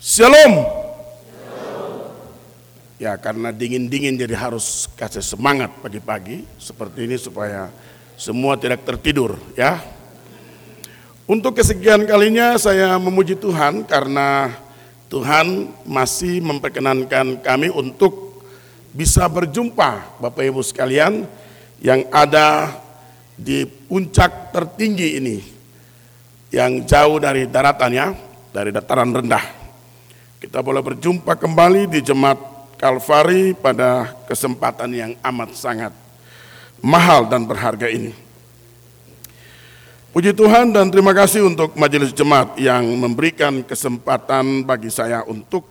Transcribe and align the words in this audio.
Shalom. 0.00 0.64
Ya 2.96 3.20
karena 3.20 3.52
dingin-dingin 3.52 4.16
jadi 4.16 4.32
harus 4.32 4.88
kasih 4.96 5.20
semangat 5.20 5.76
pagi-pagi 5.84 6.48
seperti 6.56 7.04
ini 7.04 7.20
supaya 7.20 7.68
semua 8.16 8.56
tidak 8.56 8.80
tertidur 8.88 9.36
ya. 9.52 9.76
Untuk 11.28 11.52
kesekian 11.52 12.08
kalinya 12.08 12.56
saya 12.56 12.96
memuji 12.96 13.36
Tuhan 13.36 13.84
karena 13.84 14.56
Tuhan 15.12 15.68
masih 15.84 16.40
memperkenankan 16.48 17.44
kami 17.44 17.68
untuk 17.68 18.40
bisa 18.96 19.28
berjumpa 19.28 20.16
Bapak 20.16 20.48
Ibu 20.48 20.64
sekalian 20.64 21.28
yang 21.84 22.08
ada 22.08 22.72
di 23.36 23.68
puncak 23.68 24.48
tertinggi 24.48 25.20
ini 25.20 25.44
yang 26.56 26.88
jauh 26.88 27.20
dari 27.20 27.44
daratannya, 27.44 28.16
dari 28.48 28.72
dataran 28.72 29.12
rendah. 29.12 29.59
Kita 30.40 30.64
boleh 30.64 30.80
berjumpa 30.80 31.36
kembali 31.36 31.84
di 31.84 32.00
jemaat 32.00 32.40
Kalvari 32.80 33.52
pada 33.52 34.08
kesempatan 34.24 34.88
yang 34.88 35.12
amat 35.20 35.52
sangat 35.52 35.92
mahal 36.80 37.28
dan 37.28 37.44
berharga 37.44 37.84
ini. 37.92 38.16
Puji 40.16 40.32
Tuhan 40.32 40.72
dan 40.72 40.88
terima 40.88 41.12
kasih 41.12 41.44
untuk 41.44 41.76
majelis 41.76 42.16
jemaat 42.16 42.56
yang 42.56 42.88
memberikan 42.88 43.60
kesempatan 43.60 44.64
bagi 44.64 44.88
saya 44.88 45.20
untuk 45.28 45.68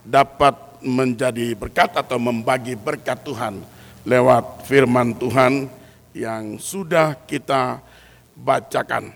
dapat 0.00 0.56
menjadi 0.80 1.52
berkat 1.52 1.92
atau 2.00 2.16
membagi 2.16 2.80
berkat 2.80 3.20
Tuhan 3.20 3.60
lewat 4.08 4.64
firman 4.64 5.12
Tuhan 5.20 5.68
yang 6.16 6.56
sudah 6.56 7.12
kita 7.28 7.84
bacakan. 8.32 9.12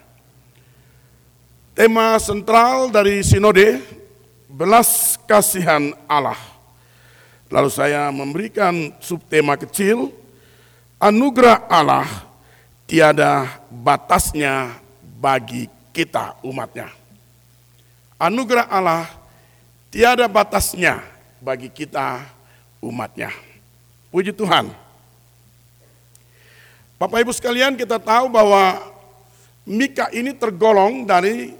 Tema 1.72 2.20
sentral 2.20 2.92
dari 2.92 3.24
sinode 3.24 4.01
belas 4.52 5.16
kasihan 5.24 5.96
Allah 6.04 6.52
Lalu 7.52 7.68
saya 7.68 8.08
memberikan 8.08 8.96
subtema 8.96 9.60
kecil, 9.60 10.08
anugerah 10.96 11.68
Allah 11.68 12.08
tiada 12.88 13.60
batasnya 13.68 14.80
bagi 15.20 15.68
kita 15.92 16.40
umatnya. 16.40 16.88
Anugerah 18.16 18.72
Allah 18.72 19.04
tiada 19.92 20.24
batasnya 20.32 21.04
bagi 21.44 21.68
kita 21.68 22.24
umatnya. 22.80 23.28
Puji 24.08 24.32
Tuhan. 24.32 24.72
Bapak 26.96 27.20
Ibu 27.20 27.36
sekalian 27.36 27.76
kita 27.76 28.00
tahu 28.00 28.32
bahwa 28.32 28.80
Mika 29.68 30.08
ini 30.08 30.32
tergolong 30.32 31.04
dari 31.04 31.52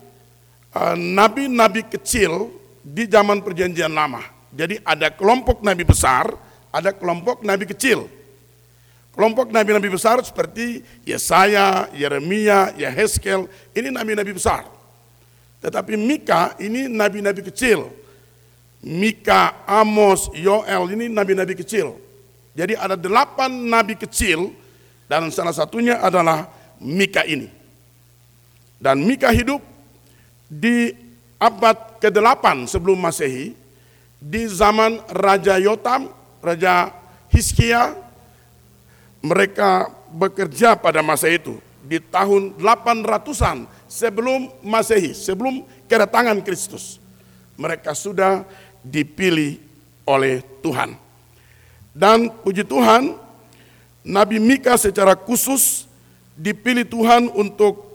eh, 0.72 0.96
nabi-nabi 0.96 1.84
kecil 1.84 2.61
di 2.82 3.06
zaman 3.06 3.40
perjanjian 3.40 3.94
lama. 3.94 4.20
Jadi 4.52 4.82
ada 4.84 5.08
kelompok 5.08 5.64
nabi 5.64 5.86
besar, 5.86 6.28
ada 6.68 6.90
kelompok 6.92 7.40
nabi 7.46 7.64
kecil. 7.64 8.10
Kelompok 9.12 9.52
nabi-nabi 9.52 9.92
besar 9.92 10.24
seperti 10.24 10.80
Yesaya, 11.04 11.92
Yeremia, 11.92 12.72
Yehezkel, 12.80 13.44
ini 13.76 13.92
nabi-nabi 13.92 14.32
besar. 14.32 14.64
Tetapi 15.60 16.00
Mika 16.00 16.56
ini 16.56 16.88
nabi-nabi 16.88 17.44
kecil. 17.44 17.92
Mika, 18.80 19.62
Amos, 19.68 20.32
Yoel 20.32 20.96
ini 20.96 21.12
nabi-nabi 21.12 21.52
kecil. 21.60 21.92
Jadi 22.56 22.72
ada 22.72 22.96
delapan 22.96 23.52
nabi 23.52 24.00
kecil 24.00 24.48
dan 25.12 25.28
salah 25.28 25.52
satunya 25.52 26.00
adalah 26.00 26.48
Mika 26.80 27.20
ini. 27.28 27.52
Dan 28.80 29.04
Mika 29.04 29.28
hidup 29.28 29.60
di 30.48 30.88
abad 31.36 31.76
ke-8 32.02 32.66
sebelum 32.66 32.98
Masehi 32.98 33.54
di 34.18 34.42
zaman 34.50 34.98
Raja 35.06 35.54
Yotam, 35.62 36.10
Raja 36.42 36.90
Hiskia, 37.30 37.94
mereka 39.22 39.86
bekerja 40.10 40.74
pada 40.74 40.98
masa 40.98 41.30
itu 41.30 41.62
di 41.86 42.02
tahun 42.02 42.58
800-an 42.58 43.70
sebelum 43.86 44.50
Masehi, 44.66 45.14
sebelum 45.14 45.62
kedatangan 45.86 46.42
Kristus. 46.42 46.98
Mereka 47.54 47.94
sudah 47.94 48.42
dipilih 48.82 49.62
oleh 50.02 50.42
Tuhan. 50.58 50.98
Dan 51.94 52.32
puji 52.42 52.66
Tuhan, 52.66 53.14
Nabi 54.02 54.42
Mika 54.42 54.74
secara 54.74 55.14
khusus 55.14 55.86
dipilih 56.34 56.88
Tuhan 56.88 57.30
untuk 57.30 57.91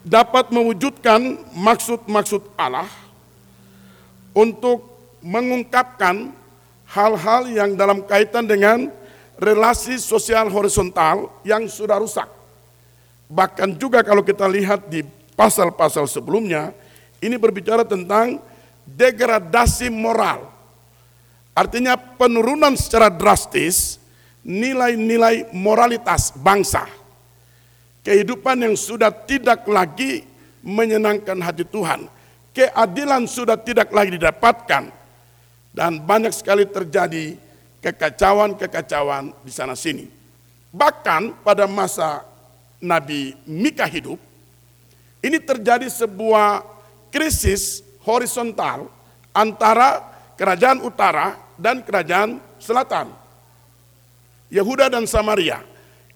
dapat 0.00 0.48
mewujudkan 0.48 1.40
maksud-maksud 1.52 2.56
Allah 2.56 2.88
untuk 4.32 4.88
mengungkapkan 5.20 6.32
hal-hal 6.88 7.42
yang 7.52 7.70
dalam 7.76 8.02
kaitan 8.04 8.48
dengan 8.48 8.88
relasi 9.40 10.00
sosial 10.00 10.48
horizontal 10.48 11.28
yang 11.44 11.64
sudah 11.68 12.00
rusak. 12.00 12.28
Bahkan 13.30 13.78
juga 13.78 14.02
kalau 14.02 14.26
kita 14.26 14.44
lihat 14.50 14.90
di 14.90 15.06
pasal-pasal 15.38 16.04
sebelumnya, 16.10 16.74
ini 17.22 17.38
berbicara 17.38 17.86
tentang 17.86 18.42
degradasi 18.84 19.88
moral. 19.92 20.50
Artinya 21.54 21.94
penurunan 21.94 22.74
secara 22.74 23.12
drastis 23.12 24.00
nilai-nilai 24.40 25.52
moralitas 25.52 26.32
bangsa. 26.34 26.88
Kehidupan 28.00 28.64
yang 28.64 28.74
sudah 28.78 29.12
tidak 29.12 29.68
lagi 29.68 30.24
menyenangkan 30.64 31.36
hati 31.40 31.64
Tuhan 31.68 32.08
keadilan 32.50 33.24
sudah 33.30 33.56
tidak 33.58 33.90
lagi 33.94 34.18
didapatkan 34.18 34.90
dan 35.70 35.92
banyak 36.02 36.34
sekali 36.34 36.66
terjadi 36.66 37.38
kekacauan-kekacauan 37.80 39.32
di 39.46 39.52
sana 39.54 39.78
sini. 39.78 40.10
Bahkan 40.70 41.42
pada 41.46 41.66
masa 41.66 42.26
Nabi 42.82 43.34
Mika 43.46 43.86
hidup, 43.86 44.18
ini 45.22 45.38
terjadi 45.38 45.86
sebuah 45.86 46.62
krisis 47.10 47.82
horizontal 48.02 48.90
antara 49.30 50.02
kerajaan 50.34 50.82
utara 50.82 51.38
dan 51.54 51.82
kerajaan 51.82 52.38
selatan. 52.58 53.10
Yehuda 54.50 54.90
dan 54.90 55.06
Samaria. 55.06 55.62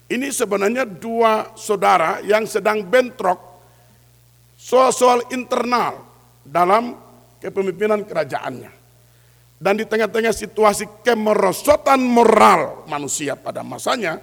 Ini 0.05 0.29
sebenarnya 0.29 0.85
dua 0.85 1.57
saudara 1.57 2.21
yang 2.21 2.45
sedang 2.45 2.85
bentrok 2.85 3.41
soal-soal 4.53 5.25
internal 5.33 6.05
dalam 6.45 6.93
kepemimpinan 7.41 8.05
kerajaannya. 8.05 8.69
Dan 9.55 9.81
di 9.81 9.85
tengah-tengah 9.87 10.35
situasi 10.35 10.85
kemerosotan 11.01 11.97
moral 11.97 12.85
manusia 12.85 13.33
pada 13.33 13.65
masanya, 13.65 14.21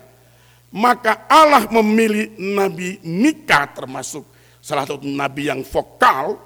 maka 0.70 1.26
Allah 1.26 1.66
memilih 1.66 2.30
Nabi 2.38 3.02
Mika 3.02 3.66
termasuk 3.74 4.22
salah 4.62 4.86
satu 4.86 5.02
nabi 5.02 5.50
yang 5.50 5.66
vokal 5.66 6.38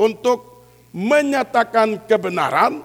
untuk 0.00 0.64
menyatakan 0.96 2.08
kebenaran 2.08 2.80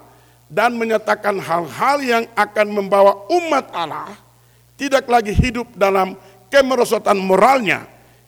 dan 0.51 0.75
menyatakan 0.75 1.39
hal-hal 1.39 1.97
yang 2.03 2.23
akan 2.35 2.67
membawa 2.67 3.25
umat 3.31 3.71
Allah 3.71 4.22
tidak 4.79 5.05
lagi 5.05 5.33
hidup 5.33 5.69
dalam 5.77 6.17
kemerosotan 6.49 7.17
moralnya, 7.17 7.85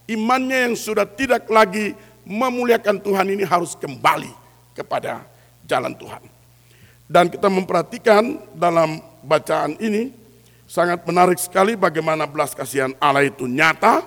imannya 0.09 0.71
yang 0.71 0.75
sudah 0.77 1.05
tidak 1.05 1.49
lagi 1.49 1.93
memuliakan 2.25 2.97
Tuhan 3.01 3.27
ini 3.29 3.45
harus 3.45 3.77
kembali 3.77 4.29
kepada 4.73 5.25
jalan 5.65 5.93
Tuhan. 5.93 6.23
Dan 7.05 7.29
kita 7.29 7.53
memperhatikan 7.53 8.41
dalam 8.57 8.97
bacaan 9.21 9.77
ini 9.77 10.09
sangat 10.65 11.05
menarik 11.05 11.37
sekali 11.37 11.77
bagaimana 11.77 12.25
belas 12.25 12.57
kasihan 12.57 12.93
Allah 12.97 13.29
itu 13.29 13.45
nyata 13.45 14.01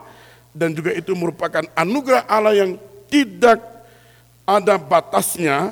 dan 0.51 0.75
juga 0.75 0.91
itu 0.91 1.15
merupakan 1.15 1.63
anugerah 1.79 2.27
Allah 2.27 2.59
yang 2.59 2.75
tidak 3.07 3.63
ada 4.43 4.75
batasnya 4.75 5.71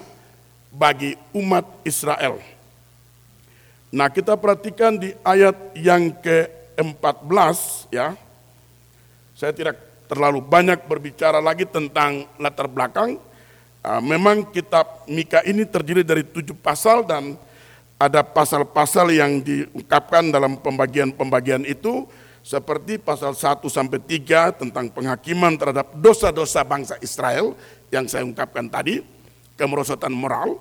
bagi 0.70 1.18
umat 1.34 1.66
Israel. 1.82 2.38
Nah, 3.94 4.10
kita 4.10 4.34
perhatikan 4.34 4.98
di 4.98 5.14
ayat 5.22 5.54
yang 5.78 6.10
ke-14 6.18 7.58
ya. 7.94 8.18
Saya 9.36 9.52
tidak 9.54 9.78
terlalu 10.10 10.42
banyak 10.42 10.86
berbicara 10.86 11.38
lagi 11.38 11.68
tentang 11.68 12.26
latar 12.40 12.66
belakang. 12.66 13.18
Ah, 13.86 14.02
memang 14.02 14.50
kitab 14.50 15.06
Mika 15.06 15.46
ini 15.46 15.62
terdiri 15.62 16.02
dari 16.02 16.26
tujuh 16.26 16.58
pasal 16.58 17.06
dan 17.06 17.38
ada 17.96 18.26
pasal-pasal 18.26 19.14
yang 19.14 19.38
diungkapkan 19.40 20.28
dalam 20.34 20.58
pembagian-pembagian 20.58 21.62
itu 21.64 22.04
seperti 22.46 22.98
pasal 22.98 23.34
1 23.34 23.66
sampai 23.66 23.98
3 24.02 24.62
tentang 24.62 24.86
penghakiman 24.90 25.54
terhadap 25.58 25.94
dosa-dosa 25.98 26.62
bangsa 26.62 26.94
Israel 27.02 27.54
yang 27.90 28.06
saya 28.06 28.22
ungkapkan 28.22 28.66
tadi, 28.70 29.02
kemerosotan 29.58 30.14
moral. 30.14 30.58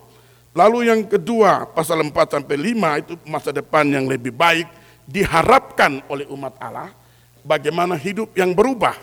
Lalu 0.56 0.88
yang 0.88 1.04
kedua, 1.04 1.68
pasal 1.68 2.00
4 2.00 2.16
sampai 2.16 2.56
5 2.56 3.04
itu 3.04 3.14
masa 3.28 3.52
depan 3.52 3.84
yang 3.92 4.08
lebih 4.08 4.32
baik 4.32 4.72
diharapkan 5.04 6.00
oleh 6.08 6.24
umat 6.32 6.56
Allah, 6.64 6.96
bagaimana 7.44 8.00
hidup 8.00 8.32
yang 8.40 8.56
berubah 8.56 8.96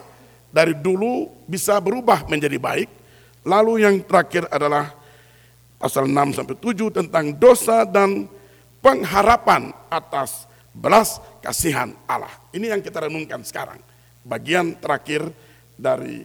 dari 0.49 0.72
dulu 0.72 1.28
bisa 1.44 1.76
berubah 1.76 2.25
menjadi 2.25 2.56
baik. 2.56 2.88
Lalu 3.44 3.84
yang 3.84 4.00
terakhir 4.00 4.49
adalah 4.49 4.96
pasal 5.76 6.08
6 6.08 6.40
sampai 6.40 6.56
7 6.56 6.88
tentang 6.88 7.37
dosa 7.37 7.84
dan 7.84 8.25
pengharapan 8.81 9.76
atas 9.93 10.48
belas 10.72 11.20
kasihan 11.44 11.93
Allah. 12.08 12.32
Ini 12.56 12.72
yang 12.72 12.81
kita 12.81 13.05
renungkan 13.05 13.44
sekarang. 13.44 13.76
Bagian 14.25 14.72
terakhir 14.81 15.28
dari 15.76 16.25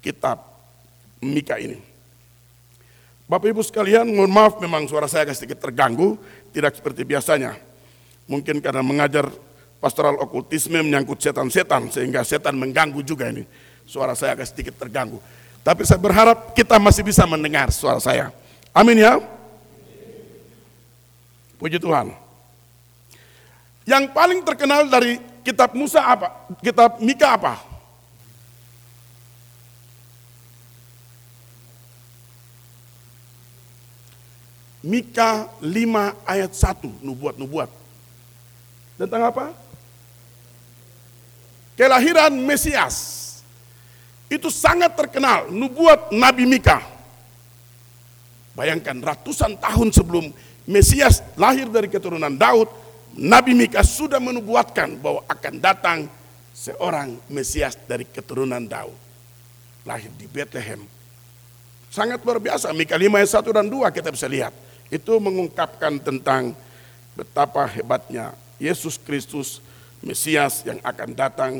kitab 0.00 0.40
Mika 1.20 1.60
ini. 1.60 1.93
Bapak 3.24 3.48
Ibu 3.56 3.64
sekalian, 3.64 4.04
mohon 4.12 4.28
maaf 4.28 4.60
memang 4.60 4.84
suara 4.84 5.08
saya 5.08 5.24
agak 5.24 5.40
sedikit 5.40 5.56
terganggu, 5.56 6.20
tidak 6.52 6.76
seperti 6.76 7.08
biasanya. 7.08 7.56
Mungkin 8.28 8.60
karena 8.60 8.84
mengajar 8.84 9.32
pastoral 9.80 10.20
okultisme 10.20 10.76
menyangkut 10.84 11.24
setan-setan, 11.24 11.88
sehingga 11.88 12.20
setan 12.20 12.52
mengganggu 12.52 13.00
juga 13.00 13.32
ini. 13.32 13.48
Suara 13.88 14.12
saya 14.12 14.36
agak 14.36 14.52
sedikit 14.52 14.76
terganggu. 14.76 15.20
Tapi 15.64 15.88
saya 15.88 15.96
berharap 15.96 16.52
kita 16.52 16.76
masih 16.76 17.00
bisa 17.00 17.24
mendengar 17.24 17.72
suara 17.72 17.96
saya. 17.96 18.28
Amin 18.76 19.00
ya. 19.00 19.16
Puji 21.56 21.80
Tuhan. 21.80 22.12
Yang 23.88 24.04
paling 24.12 24.40
terkenal 24.44 24.84
dari 24.92 25.16
kitab 25.40 25.72
Musa 25.72 26.04
apa? 26.04 26.28
Kitab 26.60 27.00
Mika 27.00 27.40
apa? 27.40 27.73
Mika 34.84 35.48
5 35.64 36.28
ayat 36.28 36.52
1, 36.52 37.00
nubuat-nubuat. 37.00 37.72
Tentang 39.00 39.22
apa? 39.32 39.56
Kelahiran 41.72 42.30
Mesias 42.36 43.24
itu 44.28 44.52
sangat 44.52 44.92
terkenal, 44.92 45.48
nubuat 45.48 46.12
Nabi 46.12 46.44
Mika. 46.44 46.84
Bayangkan 48.52 49.00
ratusan 49.00 49.56
tahun 49.56 49.88
sebelum 49.90 50.28
Mesias 50.68 51.24
lahir 51.34 51.66
dari 51.72 51.88
keturunan 51.88 52.36
Daud, 52.36 52.68
Nabi 53.16 53.56
Mika 53.56 53.80
sudah 53.80 54.20
menubuatkan 54.20 55.00
bahwa 55.00 55.24
akan 55.26 55.54
datang 55.64 55.98
seorang 56.52 57.16
Mesias 57.32 57.74
dari 57.88 58.04
keturunan 58.04 58.62
Daud. 58.68 58.94
Lahir 59.88 60.12
di 60.16 60.28
Bethlehem. 60.28 60.84
Sangat 61.88 62.20
luar 62.20 62.40
biasa, 62.40 62.68
Mika 62.76 63.00
5 63.00 63.16
ayat 63.16 63.30
1 63.32 63.48
dan 63.48 63.66
2 63.68 63.96
kita 63.96 64.08
bisa 64.12 64.28
lihat. 64.28 64.63
Itu 64.94 65.18
mengungkapkan 65.18 65.98
tentang 65.98 66.54
betapa 67.18 67.66
hebatnya 67.66 68.30
Yesus 68.62 68.94
Kristus 68.94 69.58
Mesias 69.98 70.62
yang 70.62 70.78
akan 70.86 71.10
datang 71.18 71.52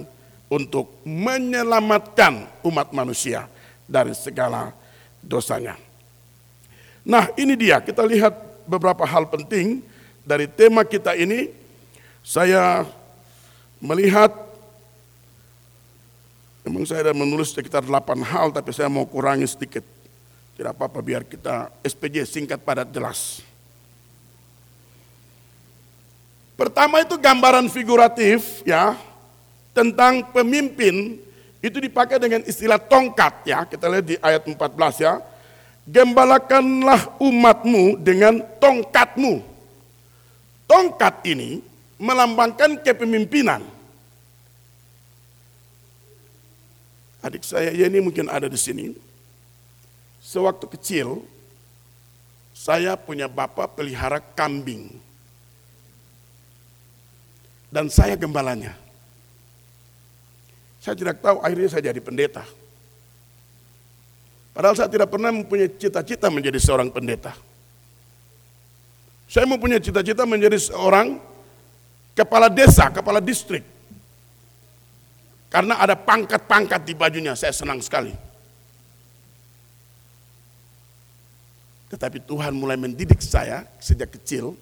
untuk 0.46 1.02
menyelamatkan 1.02 2.46
umat 2.62 2.94
manusia 2.94 3.50
dari 3.90 4.14
segala 4.14 4.70
dosanya. 5.18 5.74
Nah, 7.02 7.26
ini 7.34 7.58
dia 7.58 7.82
kita 7.82 8.06
lihat 8.06 8.32
beberapa 8.70 9.02
hal 9.02 9.26
penting 9.26 9.82
dari 10.22 10.46
tema 10.46 10.86
kita 10.86 11.18
ini. 11.18 11.50
Saya 12.24 12.88
melihat 13.82 14.32
memang 16.64 16.88
saya 16.88 17.10
ada 17.10 17.14
menulis 17.16 17.52
sekitar 17.52 17.84
8 17.84 17.90
hal 18.24 18.48
tapi 18.54 18.70
saya 18.72 18.88
mau 18.88 19.04
kurangi 19.04 19.44
sedikit. 19.44 19.93
Tidak 20.54 20.70
apa-apa 20.70 21.02
biar 21.02 21.26
kita 21.26 21.70
SPJ 21.82 22.30
singkat 22.30 22.62
padat 22.62 22.86
jelas. 22.94 23.42
Pertama 26.54 27.02
itu 27.02 27.18
gambaran 27.18 27.66
figuratif 27.66 28.62
ya, 28.62 28.94
tentang 29.74 30.30
pemimpin 30.30 31.18
itu 31.58 31.82
dipakai 31.82 32.22
dengan 32.22 32.46
istilah 32.46 32.78
tongkat 32.78 33.50
ya. 33.50 33.66
Kita 33.66 33.90
lihat 33.90 34.06
di 34.06 34.14
ayat 34.22 34.46
14 34.46 35.02
ya. 35.02 35.18
Gembalakanlah 35.84 37.18
umatmu 37.18 37.98
dengan 37.98 38.38
tongkatmu. 38.62 39.42
Tongkat 40.70 41.26
ini 41.28 41.60
melambangkan 41.98 42.80
kepemimpinan. 42.80 43.60
Adik 47.24 47.42
saya 47.42 47.72
ya 47.72 47.88
ini 47.88 47.98
mungkin 48.00 48.30
ada 48.30 48.46
di 48.46 48.56
sini. 48.60 48.92
Sewaktu 50.24 50.64
kecil, 50.72 51.20
saya 52.56 52.96
punya 52.96 53.28
bapak 53.28 53.76
pelihara 53.76 54.24
kambing. 54.24 54.88
Dan 57.68 57.92
saya 57.92 58.16
gembalanya. 58.16 58.72
Saya 60.80 60.96
tidak 60.96 61.20
tahu 61.20 61.44
akhirnya 61.44 61.68
saya 61.68 61.92
jadi 61.92 62.00
pendeta. 62.00 62.40
Padahal 64.56 64.78
saya 64.78 64.88
tidak 64.88 65.12
pernah 65.12 65.28
mempunyai 65.28 65.68
cita-cita 65.76 66.32
menjadi 66.32 66.56
seorang 66.56 66.88
pendeta. 66.88 67.36
Saya 69.28 69.44
mempunyai 69.44 69.82
cita-cita 69.82 70.24
menjadi 70.24 70.56
seorang 70.56 71.20
kepala 72.16 72.48
desa, 72.48 72.88
kepala 72.88 73.20
distrik. 73.20 73.66
Karena 75.52 75.82
ada 75.82 75.98
pangkat-pangkat 75.98 76.80
di 76.86 76.94
bajunya, 76.96 77.34
saya 77.36 77.52
senang 77.52 77.82
sekali. 77.82 78.23
Tetapi 81.94 82.26
Tuhan 82.26 82.58
mulai 82.58 82.74
mendidik 82.74 83.22
saya 83.22 83.62
sejak 83.78 84.18
kecil 84.18 84.58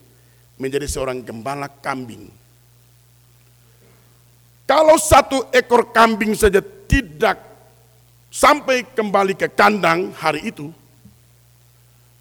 menjadi 0.61 0.85
seorang 0.85 1.25
gembala 1.25 1.65
kambing. 1.65 2.29
Kalau 4.69 5.01
satu 5.01 5.49
ekor 5.49 5.97
kambing 5.97 6.37
saja 6.37 6.61
tidak 6.61 7.41
sampai 8.29 8.85
kembali 8.85 9.33
ke 9.33 9.49
kandang 9.49 10.13
hari 10.13 10.53
itu, 10.53 10.69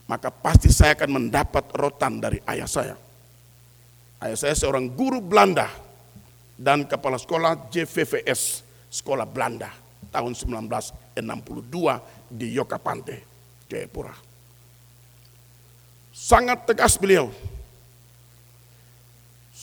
maka 0.07 0.31
pasti 0.31 0.71
saya 0.71 0.95
akan 0.95 1.27
mendapat 1.27 1.67
rotan 1.75 2.23
dari 2.23 2.39
ayah 2.47 2.71
saya. 2.71 2.95
Ayah 4.23 4.39
saya 4.39 4.55
seorang 4.55 4.87
guru 4.95 5.19
Belanda 5.19 5.67
dan 6.55 6.87
kepala 6.87 7.19
sekolah 7.19 7.67
JVVS, 7.67 8.63
sekolah 8.87 9.27
Belanda 9.27 9.75
tahun 10.07 10.31
1962 10.39 11.19
di 12.31 12.47
Yokapante, 12.55 13.17
Jayapura. 13.67 14.30
Sangat 16.11 16.67
tegas 16.67 16.99
beliau 16.99 17.31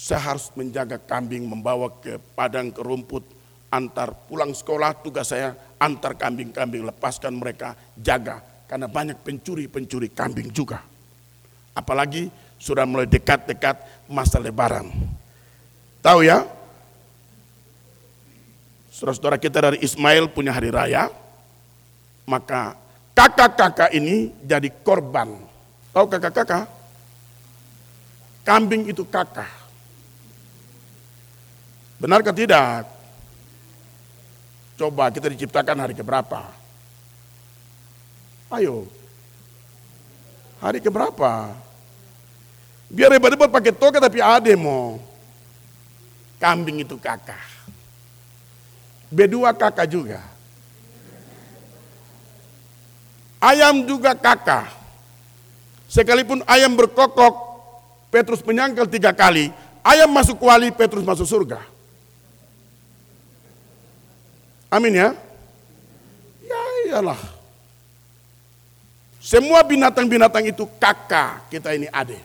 saya 0.08 0.32
harus 0.32 0.48
menjaga 0.56 0.96
kambing, 0.96 1.44
membawa 1.44 1.92
ke 2.00 2.16
padang 2.32 2.72
ke 2.72 2.80
rumput, 2.80 3.20
antar 3.68 4.16
pulang 4.24 4.56
sekolah 4.56 4.96
tugas 5.04 5.28
saya 5.28 5.52
antar 5.76 6.16
kambing-kambing, 6.16 6.88
lepaskan 6.88 7.36
mereka, 7.36 7.76
jaga. 7.92 8.40
Karena 8.64 8.88
banyak 8.88 9.20
pencuri-pencuri 9.20 10.08
kambing 10.16 10.48
juga. 10.48 10.80
Apalagi 11.76 12.32
sudah 12.56 12.88
mulai 12.88 13.04
dekat-dekat 13.04 14.08
masa 14.08 14.40
lebaran. 14.40 14.88
Tahu 16.00 16.24
ya? 16.24 16.48
Saudara-saudara 18.88 19.36
kita 19.36 19.60
dari 19.60 19.78
Ismail 19.84 20.32
punya 20.32 20.56
hari 20.56 20.72
raya, 20.72 21.12
maka 22.24 22.80
kakak-kakak 23.12 23.92
ini 23.92 24.32
jadi 24.40 24.72
korban. 24.80 25.47
Tahu 25.92 26.06
kakak-kakak? 26.06 26.68
Kambing 28.44 28.88
itu 28.88 29.04
kakak. 29.04 29.50
Benarkah 31.98 32.32
tidak? 32.32 32.86
Coba 34.78 35.10
kita 35.10 35.26
diciptakan 35.26 35.82
hari 35.82 35.94
keberapa? 35.98 36.46
Ayo. 38.54 38.86
Hari 40.62 40.78
keberapa? 40.78 41.52
Biar 42.88 43.12
hebat-hebat 43.12 43.50
pakai 43.52 43.74
toga 43.74 43.98
tapi 44.00 44.22
ade 44.22 44.54
mau. 44.54 44.96
Kambing 46.38 46.86
itu 46.86 46.94
kakak. 46.96 47.42
Bedua 49.10 49.50
kakak 49.52 49.90
juga. 49.90 50.22
Ayam 53.42 53.82
juga 53.82 54.14
kakak. 54.14 54.77
Sekalipun 55.88 56.44
ayam 56.44 56.76
berkokok, 56.76 57.34
Petrus 58.12 58.44
menyangkal 58.44 58.84
tiga 58.84 59.16
kali, 59.16 59.48
ayam 59.80 60.12
masuk 60.12 60.36
kuali, 60.36 60.68
Petrus 60.68 61.00
masuk 61.00 61.24
surga. 61.24 61.64
Amin 64.68 65.00
ya. 65.00 65.16
Ya 66.44 66.60
iyalah. 66.84 67.16
Semua 69.16 69.64
binatang-binatang 69.64 70.44
itu 70.52 70.68
kakak 70.76 71.48
kita 71.48 71.72
ini 71.72 71.88
adik. 71.88 72.20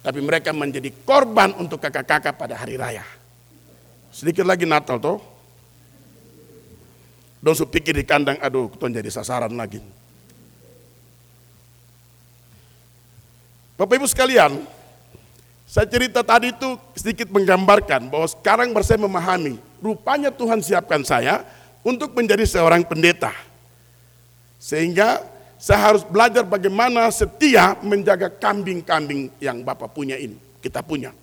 Tapi 0.00 0.20
mereka 0.24 0.56
menjadi 0.56 0.88
korban 1.04 1.52
untuk 1.60 1.76
kakak-kakak 1.80 2.32
pada 2.32 2.56
hari 2.56 2.80
raya. 2.80 3.04
Sedikit 4.08 4.48
lagi 4.48 4.64
Natal 4.64 4.96
toh. 4.96 5.20
Don't 7.40 7.56
pikir 7.56 7.96
di 7.96 8.04
kandang, 8.04 8.36
aduh, 8.40 8.68
tuh 8.72 8.88
jadi 8.92 9.08
sasaran 9.08 9.52
lagi. 9.56 9.80
Bapak 13.80 13.96
Ibu 13.96 14.04
sekalian, 14.12 14.60
saya 15.64 15.88
cerita 15.88 16.20
tadi 16.20 16.52
itu 16.52 16.76
sedikit 16.92 17.32
menggambarkan 17.32 18.12
bahwa 18.12 18.28
sekarang 18.28 18.76
saya 18.84 19.00
memahami, 19.00 19.56
rupanya 19.80 20.28
Tuhan 20.28 20.60
siapkan 20.60 21.00
saya 21.00 21.48
untuk 21.80 22.12
menjadi 22.12 22.44
seorang 22.44 22.84
pendeta. 22.84 23.32
Sehingga 24.60 25.24
saya 25.56 25.80
harus 25.80 26.04
belajar 26.04 26.44
bagaimana 26.44 27.08
setia 27.08 27.72
menjaga 27.80 28.28
kambing-kambing 28.28 29.32
yang 29.40 29.64
Bapak 29.64 29.96
punya 29.96 30.20
ini, 30.20 30.36
kita 30.60 30.84
punya. 30.84 31.16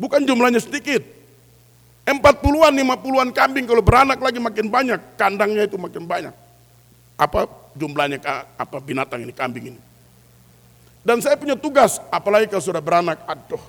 Bukan 0.00 0.24
jumlahnya 0.24 0.56
sedikit. 0.56 1.04
40-an, 2.08 2.72
50-an 2.80 3.28
kambing 3.28 3.68
kalau 3.68 3.84
beranak 3.84 4.24
lagi 4.24 4.40
makin 4.40 4.72
banyak, 4.72 5.20
kandangnya 5.20 5.68
itu 5.68 5.76
makin 5.76 6.08
banyak. 6.08 6.32
Apa 7.20 7.44
jumlahnya 7.76 8.24
apa 8.56 8.80
binatang 8.80 9.20
ini, 9.20 9.36
kambing 9.36 9.76
ini. 9.76 9.91
Dan 11.02 11.18
saya 11.18 11.34
punya 11.34 11.58
tugas, 11.58 11.98
apalagi 12.14 12.46
kalau 12.46 12.62
sudah 12.62 12.78
beranak, 12.78 13.18
aduh. 13.26 13.62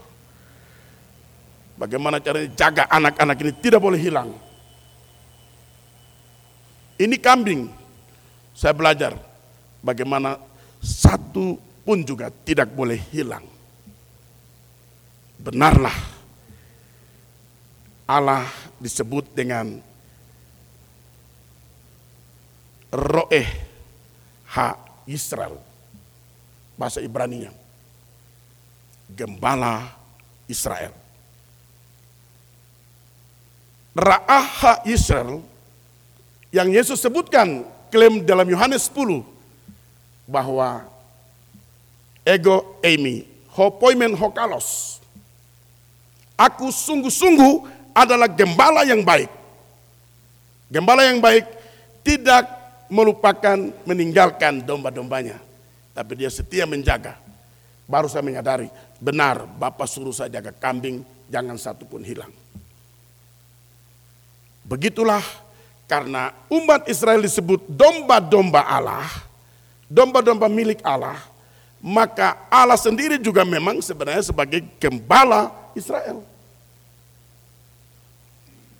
Bagaimana 1.74 2.22
caranya 2.22 2.54
jaga 2.54 2.86
anak-anak 2.86 3.38
ini 3.42 3.52
tidak 3.58 3.82
boleh 3.82 3.98
hilang. 3.98 4.30
Ini 7.02 7.18
kambing, 7.18 7.74
saya 8.54 8.78
belajar 8.78 9.18
bagaimana 9.82 10.38
satu 10.78 11.58
pun 11.82 12.06
juga 12.06 12.30
tidak 12.30 12.70
boleh 12.70 13.02
hilang. 13.10 13.42
Benarlah 15.42 15.98
Allah 18.06 18.46
disebut 18.78 19.34
dengan 19.34 19.82
Roeh 22.94 23.50
Ha 24.54 24.78
Israel. 25.10 25.73
Bahasa 26.80 27.00
Ibrani-nya. 27.00 27.52
Gembala 29.12 29.94
Israel. 30.50 30.96
Ra'ah 33.94 34.46
Ha 34.64 34.74
Israel 34.90 35.46
yang 36.50 36.74
Yesus 36.74 36.98
sebutkan 36.98 37.62
klaim 37.94 38.26
dalam 38.26 38.50
Yohanes 38.50 38.90
10 38.90 39.22
bahwa 40.26 40.90
ego 42.26 42.74
eimi 42.82 43.30
hopoimen 43.54 44.18
hokalos 44.18 44.98
aku 46.34 46.74
sungguh-sungguh 46.74 47.70
adalah 47.94 48.26
gembala 48.26 48.82
yang 48.84 49.06
baik. 49.06 49.30
Gembala 50.74 51.06
yang 51.06 51.22
baik 51.22 51.46
tidak 52.02 52.50
melupakan 52.90 53.70
meninggalkan 53.86 54.66
domba-dombanya. 54.66 55.38
Tapi 55.94 56.12
dia 56.18 56.30
setia 56.34 56.66
menjaga. 56.66 57.22
Baru 57.86 58.10
saya 58.10 58.26
menyadari, 58.26 58.68
benar 58.98 59.46
Bapak 59.46 59.86
suruh 59.86 60.16
saya 60.16 60.42
jaga 60.42 60.50
kambing, 60.50 61.06
jangan 61.30 61.56
satu 61.56 61.86
pun 61.86 62.02
hilang. 62.02 62.34
Begitulah 64.66 65.22
karena 65.86 66.34
umat 66.50 66.88
Israel 66.90 67.22
disebut 67.22 67.68
domba-domba 67.68 68.66
Allah, 68.66 69.06
domba-domba 69.86 70.48
milik 70.50 70.80
Allah, 70.82 71.20
maka 71.84 72.40
Allah 72.48 72.80
sendiri 72.80 73.20
juga 73.20 73.44
memang 73.44 73.84
sebenarnya 73.84 74.24
sebagai 74.24 74.64
gembala 74.80 75.52
Israel. 75.76 76.24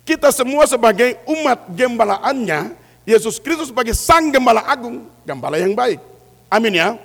Kita 0.08 0.32
semua 0.32 0.64
sebagai 0.64 1.20
umat 1.28 1.68
gembalaannya, 1.68 2.76
Yesus 3.04 3.36
Kristus 3.36 3.68
sebagai 3.68 3.92
sang 3.92 4.32
gembala 4.32 4.64
agung, 4.64 5.04
gembala 5.28 5.60
yang 5.60 5.76
baik. 5.76 6.13
Amin 6.50 6.74
ya. 6.76 6.98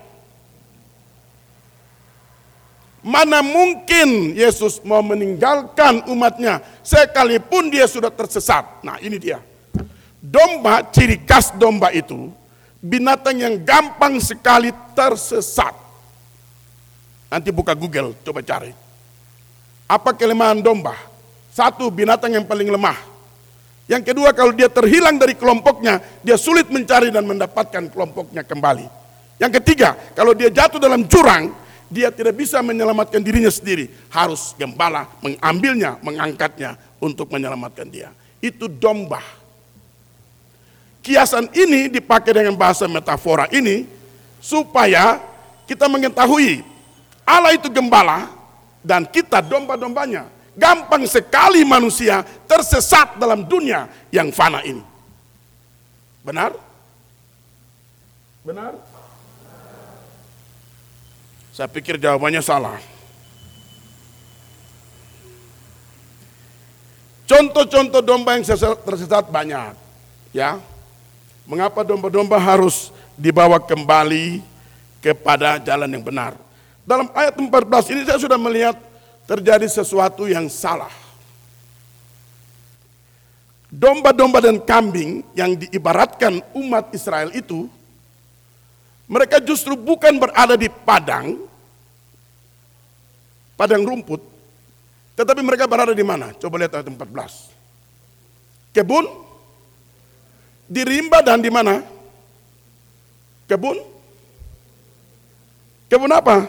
Mana 3.00 3.40
mungkin 3.40 4.36
Yesus 4.36 4.84
mau 4.84 5.00
meninggalkan 5.00 6.04
umatnya 6.12 6.60
sekalipun 6.84 7.72
dia 7.72 7.88
sudah 7.88 8.12
tersesat. 8.12 8.84
Nah 8.84 9.00
ini 9.00 9.16
dia. 9.16 9.40
Domba, 10.20 10.84
ciri 10.92 11.16
khas 11.24 11.56
domba 11.56 11.96
itu 11.96 12.28
binatang 12.84 13.40
yang 13.40 13.56
gampang 13.64 14.20
sekali 14.20 14.72
tersesat. 14.96 15.76
Nanti 17.30 17.54
buka 17.54 17.72
Google, 17.78 18.18
coba 18.26 18.42
cari. 18.42 18.74
Apa 19.86 20.12
kelemahan 20.16 20.60
domba? 20.60 20.98
Satu, 21.54 21.88
binatang 21.94 22.34
yang 22.34 22.46
paling 22.48 22.68
lemah. 22.68 22.98
Yang 23.90 24.14
kedua, 24.14 24.34
kalau 24.34 24.54
dia 24.54 24.70
terhilang 24.70 25.18
dari 25.18 25.34
kelompoknya, 25.34 26.02
dia 26.22 26.38
sulit 26.38 26.70
mencari 26.70 27.10
dan 27.10 27.26
mendapatkan 27.26 27.90
kelompoknya 27.90 28.46
kembali. 28.46 28.99
Yang 29.40 29.64
ketiga, 29.64 29.96
kalau 30.14 30.36
dia 30.36 30.52
jatuh 30.52 30.78
dalam 30.78 31.08
jurang, 31.08 31.56
dia 31.88 32.12
tidak 32.12 32.38
bisa 32.38 32.60
menyelamatkan 32.60 33.24
dirinya 33.24 33.50
sendiri. 33.50 33.88
Harus 34.12 34.54
gembala 34.60 35.08
mengambilnya, 35.24 35.98
mengangkatnya 36.04 36.76
untuk 37.00 37.32
menyelamatkan 37.32 37.88
dia. 37.88 38.12
Itu 38.44 38.68
domba. 38.68 39.24
Kiasan 41.00 41.50
ini 41.56 41.88
dipakai 41.88 42.36
dengan 42.36 42.54
bahasa 42.60 42.86
metafora 42.86 43.48
ini 43.50 43.88
supaya 44.44 45.24
kita 45.64 45.88
mengetahui 45.88 46.62
Allah 47.24 47.56
itu 47.56 47.72
gembala 47.72 48.28
dan 48.84 49.08
kita 49.08 49.40
domba-dombanya. 49.40 50.28
Gampang 50.60 51.08
sekali 51.08 51.64
manusia 51.64 52.26
tersesat 52.44 53.16
dalam 53.16 53.48
dunia 53.48 53.88
yang 54.12 54.28
fana 54.34 54.60
ini. 54.66 54.84
Benar? 56.20 56.52
Benar? 58.44 58.76
Saya 61.60 61.68
pikir 61.68 62.00
jawabannya 62.00 62.40
salah. 62.40 62.80
Contoh-contoh 67.28 68.00
domba 68.00 68.40
yang 68.40 68.48
tersesat 68.88 69.28
banyak. 69.28 69.76
Ya, 70.32 70.64
Mengapa 71.50 71.82
domba-domba 71.82 72.38
harus 72.38 72.94
dibawa 73.18 73.58
kembali 73.58 74.40
kepada 75.02 75.58
jalan 75.58 75.90
yang 75.90 76.06
benar? 76.06 76.38
Dalam 76.86 77.10
ayat 77.12 77.34
14 77.36 77.92
ini 77.92 78.02
saya 78.06 78.22
sudah 78.22 78.38
melihat 78.38 78.78
terjadi 79.26 79.66
sesuatu 79.66 80.30
yang 80.30 80.46
salah. 80.46 80.94
Domba-domba 83.68 84.46
dan 84.46 84.62
kambing 84.62 85.26
yang 85.34 85.58
diibaratkan 85.58 86.38
umat 86.54 86.94
Israel 86.94 87.34
itu, 87.34 87.66
mereka 89.10 89.42
justru 89.42 89.74
bukan 89.74 90.22
berada 90.22 90.54
di 90.54 90.70
padang, 90.70 91.49
padang 93.60 93.84
rumput, 93.84 94.24
tetapi 95.20 95.44
mereka 95.44 95.68
berada 95.68 95.92
di 95.92 96.00
mana? 96.00 96.32
Coba 96.40 96.64
lihat 96.64 96.80
ayat 96.80 96.88
14. 96.88 97.52
Kebun, 98.72 99.04
di 100.64 100.82
rimba 100.88 101.20
dan 101.20 101.44
di 101.44 101.52
mana? 101.52 101.84
Kebun? 103.52 103.84
Kebun 105.92 106.12
apa? 106.16 106.48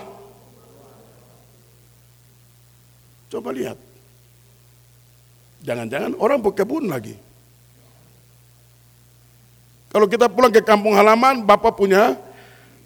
Coba 3.26 3.50
lihat. 3.50 3.74
Jangan-jangan 5.66 6.14
orang 6.14 6.38
berkebun 6.38 6.86
lagi. 6.86 7.18
Kalau 9.90 10.06
kita 10.06 10.30
pulang 10.30 10.54
ke 10.54 10.62
kampung 10.62 10.94
halaman, 10.94 11.42
Bapak 11.42 11.74
punya 11.74 12.14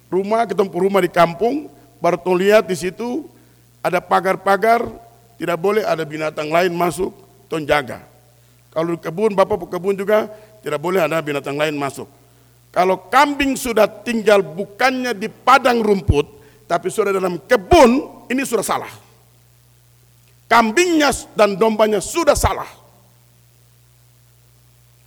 rumah, 0.09 0.49
ketemu 0.49 0.73
rumah 0.73 1.05
di 1.05 1.13
kampung, 1.13 1.69
baru 2.01 2.17
lihat 2.41 2.65
di 2.65 2.73
situ 2.73 3.34
ada 3.85 4.01
pagar-pagar, 4.01 4.81
tidak 5.37 5.61
boleh 5.61 5.85
ada 5.85 6.09
binatang 6.09 6.49
lain 6.49 6.73
masuk, 6.73 7.13
ton 7.53 7.69
jaga. 7.69 8.01
Kalau 8.73 8.97
kebun, 8.97 9.37
Bapak 9.37 9.69
berkebun 9.69 9.93
juga, 9.93 10.33
tidak 10.65 10.81
boleh 10.81 11.05
ada 11.05 11.21
binatang 11.21 11.61
lain 11.61 11.77
masuk. 11.77 12.09
Kalau 12.73 13.07
kambing 13.13 13.55
sudah 13.55 13.87
tinggal 13.87 14.41
bukannya 14.41 15.13
di 15.13 15.29
padang 15.29 15.85
rumput, 15.85 16.27
tapi 16.65 16.89
sudah 16.89 17.13
dalam 17.13 17.37
kebun, 17.45 18.25
ini 18.33 18.43
sudah 18.43 18.65
salah 18.65 19.05
kambingnya 20.55 21.11
dan 21.35 21.59
dombanya 21.59 21.99
sudah 21.99 22.39
salah. 22.39 22.69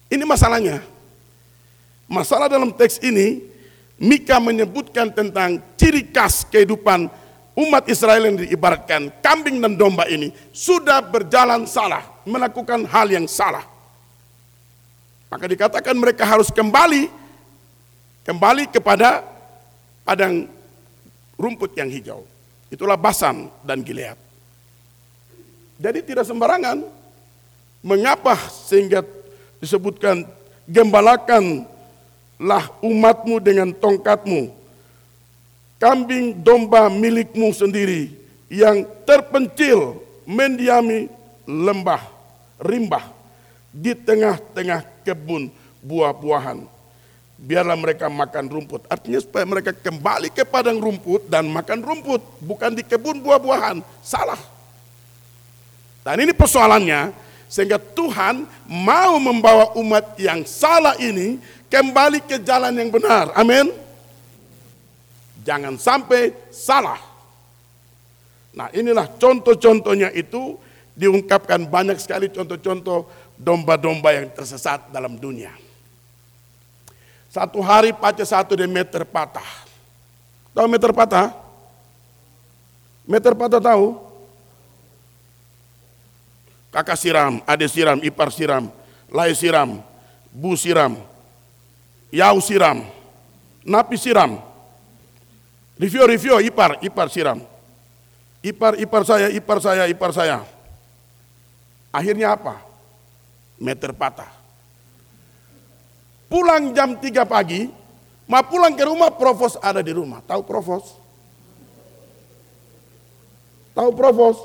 Ini 0.07 0.23
masalahnya. 0.23 0.83
Masalah 2.07 2.47
dalam 2.47 2.71
teks 2.71 3.03
ini, 3.03 3.43
Mika 3.99 4.39
menyebutkan 4.39 5.11
tentang 5.11 5.59
ciri 5.75 6.07
khas 6.07 6.47
kehidupan 6.47 7.11
umat 7.57 7.89
Israel 7.89 8.29
yang 8.29 8.37
diibaratkan 8.37 9.09
kambing 9.17 9.57
dan 9.57 9.73
domba 9.73 10.05
ini 10.05 10.29
sudah 10.53 11.01
berjalan 11.01 11.65
salah, 11.65 12.05
melakukan 12.21 12.85
hal 12.85 13.09
yang 13.09 13.25
salah. 13.25 13.65
Maka 15.27 15.49
dikatakan 15.49 15.97
mereka 15.97 16.23
harus 16.23 16.53
kembali 16.53 17.09
kembali 18.23 18.69
kepada 18.69 19.25
padang 20.05 20.45
rumput 21.35 21.73
yang 21.75 21.89
hijau. 21.89 22.23
Itulah 22.67 22.99
Basan 22.99 23.47
dan 23.63 23.81
Gilead. 23.83 24.19
Jadi 25.79 25.99
tidak 26.03 26.27
sembarangan. 26.27 26.83
Mengapa 27.85 28.35
sehingga 28.67 29.05
disebutkan 29.63 30.27
gembalakanlah 30.67 31.63
umatmu 32.83 33.39
dengan 33.39 33.71
tongkatmu. 33.71 34.51
Kambing 35.77 36.41
domba 36.41 36.89
milikmu 36.89 37.53
sendiri 37.53 38.09
yang 38.49 38.81
terpencil 39.05 40.01
mendiami 40.25 41.05
lembah, 41.45 42.01
rimbah 42.57 43.05
di 43.69 43.93
tengah-tengah 43.93 44.81
kebun 45.05 45.53
buah-buahan. 45.85 46.65
biarlah 47.37 47.77
mereka 47.77 48.09
makan 48.09 48.49
rumput. 48.49 48.89
Artinya 48.89 49.21
supaya 49.21 49.45
mereka 49.45 49.69
kembali 49.71 50.33
ke 50.33 50.41
padang 50.43 50.81
rumput 50.81 51.29
dan 51.29 51.45
makan 51.45 51.85
rumput, 51.85 52.19
bukan 52.41 52.73
di 52.73 52.81
kebun 52.81 53.21
buah-buahan. 53.21 53.85
Salah. 54.01 54.41
Dan 56.01 56.25
ini 56.25 56.33
persoalannya, 56.33 57.13
sehingga 57.45 57.77
Tuhan 57.77 58.49
mau 58.65 59.21
membawa 59.21 59.77
umat 59.77 60.17
yang 60.17 60.43
salah 60.49 60.97
ini 60.97 61.37
kembali 61.69 62.25
ke 62.25 62.41
jalan 62.41 62.73
yang 62.73 62.89
benar. 62.89 63.31
Amin. 63.37 63.69
Jangan 65.47 65.79
sampai 65.79 66.35
salah. 66.51 66.99
Nah 68.51 68.67
inilah 68.75 69.07
contoh-contohnya 69.15 70.11
itu 70.11 70.59
diungkapkan 70.91 71.63
banyak 71.71 71.95
sekali 72.03 72.27
contoh-contoh 72.27 73.07
domba-domba 73.39 74.11
yang 74.11 74.27
tersesat 74.35 74.91
dalam 74.91 75.15
dunia. 75.15 75.55
Satu 77.31 77.63
hari 77.63 77.95
pace 77.95 78.27
satu 78.27 78.59
di 78.59 78.67
meter 78.67 79.07
patah. 79.07 79.47
Tahu 80.51 80.67
meter 80.67 80.91
patah? 80.91 81.31
Meter 83.07 83.31
patah 83.31 83.63
tahu? 83.63 84.03
Kakak 86.75 86.99
siram, 86.99 87.39
adik 87.47 87.71
siram, 87.71 88.03
ipar 88.03 88.27
siram, 88.33 88.67
lai 89.07 89.31
siram, 89.31 89.79
bu 90.27 90.59
siram, 90.59 90.99
yau 92.11 92.37
siram, 92.43 92.83
napi 93.63 93.95
siram. 93.95 94.43
Review, 95.77 96.03
review, 96.09 96.35
ipar, 96.41 96.81
ipar 96.81 97.07
siram. 97.09 97.39
Ipar, 98.41 98.77
ipar 98.81 99.03
saya, 99.05 99.29
ipar 99.29 99.59
saya, 99.61 99.83
ipar 99.85 100.11
saya. 100.13 100.41
Akhirnya 101.93 102.33
apa? 102.33 102.61
Meter 103.57 103.93
patah 103.93 104.37
pulang 106.27 106.75
jam 106.75 106.95
3 106.95 107.23
pagi, 107.23 107.71
mau 108.27 108.43
pulang 108.45 108.75
ke 108.75 108.83
rumah, 108.83 109.11
provos 109.11 109.55
ada 109.59 109.79
di 109.79 109.91
rumah. 109.95 110.19
Tahu 110.23 110.43
provos? 110.43 110.85
Tahu 113.73 113.89
provos? 113.95 114.37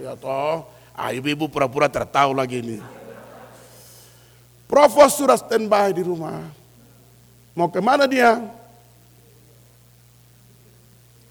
Ya 0.00 0.16
toh, 0.16 0.64
ah, 0.96 1.10
ibu-ibu 1.12 1.46
pura-pura 1.52 1.86
tertahu 1.86 2.32
lagi 2.32 2.64
ini. 2.64 2.80
Provos 4.64 5.18
sudah 5.18 5.36
standby 5.36 5.92
di 5.92 6.02
rumah. 6.06 6.48
Mau 7.52 7.68
ke 7.68 7.82
mana 7.82 8.08
dia? 8.08 8.38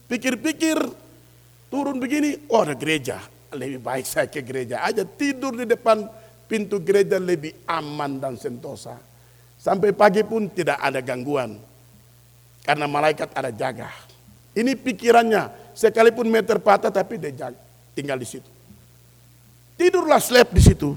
Pikir-pikir, 0.09 0.81
turun 1.69 2.01
begini, 2.01 2.49
oh 2.49 2.65
ada 2.65 2.73
gereja. 2.73 3.21
Lebih 3.53 3.77
baik 3.77 4.05
saya 4.09 4.25
ke 4.25 4.41
gereja 4.41 4.81
aja, 4.81 5.05
tidur 5.05 5.53
di 5.53 5.69
depan 5.69 6.05
pintu 6.49 6.81
gereja 6.81 7.21
lebih 7.21 7.53
aman 7.69 8.17
dan 8.17 8.33
sentosa. 8.33 8.97
Sampai 9.61 9.93
pagi 9.93 10.25
pun 10.25 10.49
tidak 10.49 10.81
ada 10.81 10.97
gangguan. 11.05 11.61
Karena 12.65 12.89
malaikat 12.89 13.29
ada 13.37 13.53
jaga. 13.53 13.93
Ini 14.57 14.73
pikirannya, 14.73 15.77
sekalipun 15.77 16.25
meter 16.25 16.57
patah 16.57 16.89
tapi 16.89 17.21
dia 17.21 17.29
jaga, 17.29 17.61
tinggal 17.93 18.17
di 18.17 18.25
situ. 18.25 18.49
Tidurlah 19.77 20.19
slap 20.19 20.49
di 20.49 20.61
situ. 20.65 20.91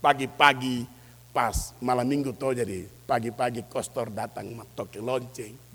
Pagi-pagi 0.00 0.86
pas 1.30 1.74
malam 1.82 2.06
minggu 2.08 2.32
tuh 2.34 2.56
jadi 2.56 2.88
pagi-pagi 3.04 3.66
kostor 3.68 4.08
datang 4.14 4.48
matok 4.54 4.96
lonceng. 5.02 5.69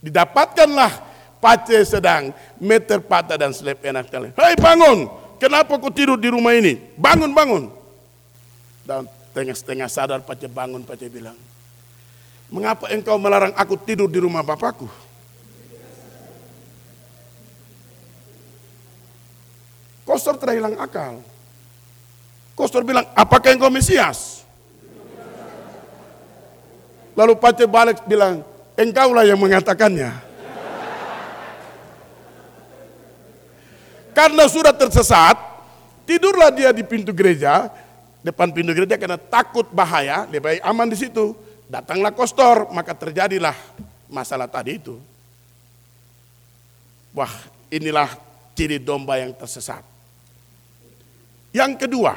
Didapatkanlah 0.00 0.92
pace 1.40 1.86
sedang 1.86 2.34
meter 2.60 3.00
patah 3.00 3.36
dan 3.40 3.52
slap 3.52 3.80
enak 3.80 4.06
kali. 4.08 4.32
Hei 4.36 4.54
bangun, 4.56 5.08
kenapa 5.40 5.76
kau 5.76 5.92
tidur 5.92 6.16
di 6.20 6.32
rumah 6.32 6.52
ini? 6.56 6.76
Bangun, 6.96 7.32
bangun. 7.32 7.64
Dan 8.86 9.06
Setengah-setengah 9.36 9.88
sadar 9.92 10.24
Pace 10.24 10.48
bangun, 10.48 10.80
Pace 10.80 11.12
bilang, 11.12 11.36
Mengapa 12.48 12.88
engkau 12.88 13.20
melarang 13.20 13.52
aku 13.52 13.76
tidur 13.76 14.08
di 14.08 14.16
rumah 14.16 14.40
bapakku? 14.40 14.88
Kostor 20.08 20.40
telah 20.40 20.56
hilang 20.56 20.80
akal. 20.80 21.20
Kostor 22.56 22.80
bilang, 22.80 23.04
apakah 23.12 23.52
engkau 23.52 23.68
Mesias? 23.68 24.40
Lalu 27.12 27.36
Pace 27.36 27.68
balik 27.68 28.08
bilang, 28.08 28.40
engkaulah 28.76 29.24
yang 29.24 29.40
mengatakannya. 29.40 30.12
Karena 34.16 34.48
sudah 34.48 34.72
tersesat, 34.72 35.36
tidurlah 36.08 36.48
dia 36.48 36.72
di 36.72 36.80
pintu 36.80 37.12
gereja, 37.12 37.68
depan 38.24 38.48
pintu 38.48 38.72
gereja 38.72 38.96
karena 38.96 39.20
takut 39.20 39.68
bahaya, 39.68 40.24
lebih 40.24 40.40
baik 40.40 40.60
aman 40.64 40.88
di 40.88 40.96
situ. 40.96 41.36
Datanglah 41.68 42.16
kostor, 42.16 42.72
maka 42.72 42.96
terjadilah 42.96 43.52
masalah 44.08 44.48
tadi 44.48 44.80
itu. 44.80 44.96
Wah, 47.12 47.32
inilah 47.68 48.08
ciri 48.56 48.80
domba 48.80 49.20
yang 49.20 49.36
tersesat. 49.36 49.84
Yang 51.52 51.88
kedua, 51.88 52.16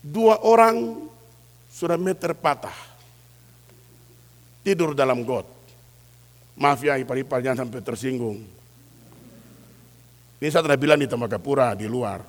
dua 0.00 0.40
orang 0.44 1.08
sudah 1.72 1.96
meter 1.96 2.36
patah, 2.36 2.76
tidur 4.62 4.94
dalam 4.94 5.26
got. 5.26 5.44
Maaf 6.56 6.80
ya, 6.80 6.96
ipar-ipar 6.96 7.42
jangan 7.42 7.66
sampai 7.66 7.82
tersinggung. 7.82 8.38
Ini 10.42 10.50
saya 10.50 10.74
bilang 10.74 10.98
di 10.98 11.06
Tembagapura, 11.06 11.74
di 11.78 11.86
luar 11.86 12.22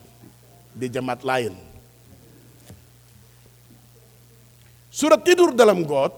di 0.73 0.89
jemaat 0.89 1.21
lain. 1.21 1.53
Sudah 4.93 5.17
tidur 5.17 5.53
dalam 5.53 5.85
got, 5.85 6.13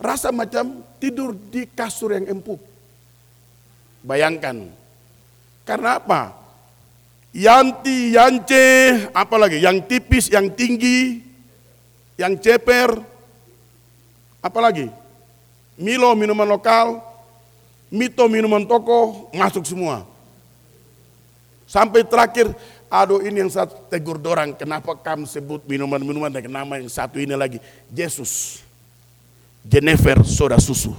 rasa 0.00 0.28
macam 0.28 0.84
tidur 1.00 1.32
di 1.32 1.68
kasur 1.68 2.12
yang 2.12 2.28
empuk. 2.28 2.60
Bayangkan, 4.04 4.68
karena 5.64 5.96
apa? 5.96 6.36
Yanti, 7.32 8.12
yance, 8.12 9.08
apalagi 9.16 9.64
yang 9.64 9.80
tipis, 9.88 10.28
yang 10.28 10.52
tinggi, 10.52 11.24
yang 12.20 12.36
ceper, 12.36 13.00
apalagi 14.44 14.92
Milo 15.74 16.14
minuman 16.14 16.46
lokal, 16.46 17.02
Mito 17.90 18.26
minuman 18.26 18.66
toko, 18.66 19.30
masuk 19.30 19.62
semua. 19.62 20.02
Sampai 21.64 22.02
terakhir 22.02 22.50
Aduh 22.94 23.18
ini 23.26 23.42
yang 23.42 23.50
satu 23.50 23.74
tegur 23.90 24.22
dorang, 24.22 24.54
kenapa 24.54 24.94
kamu 24.94 25.26
sebut 25.26 25.66
minuman-minuman 25.66 26.30
dengan 26.30 26.62
nama 26.62 26.78
yang 26.78 26.86
satu 26.86 27.18
ini 27.18 27.34
lagi? 27.34 27.58
Yesus. 27.90 28.62
Jennifer 29.66 30.22
soda 30.22 30.62
susu. 30.62 30.94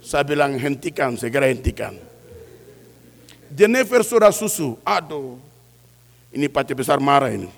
Saya 0.00 0.24
bilang 0.24 0.56
hentikan, 0.56 1.12
segera 1.20 1.52
hentikan. 1.52 1.92
Jennifer 3.52 4.00
soda 4.00 4.32
susu, 4.32 4.80
aduh. 4.80 5.36
Ini 6.32 6.48
pacar 6.48 6.72
besar 6.72 6.96
marah 6.96 7.28
ini. 7.28 7.52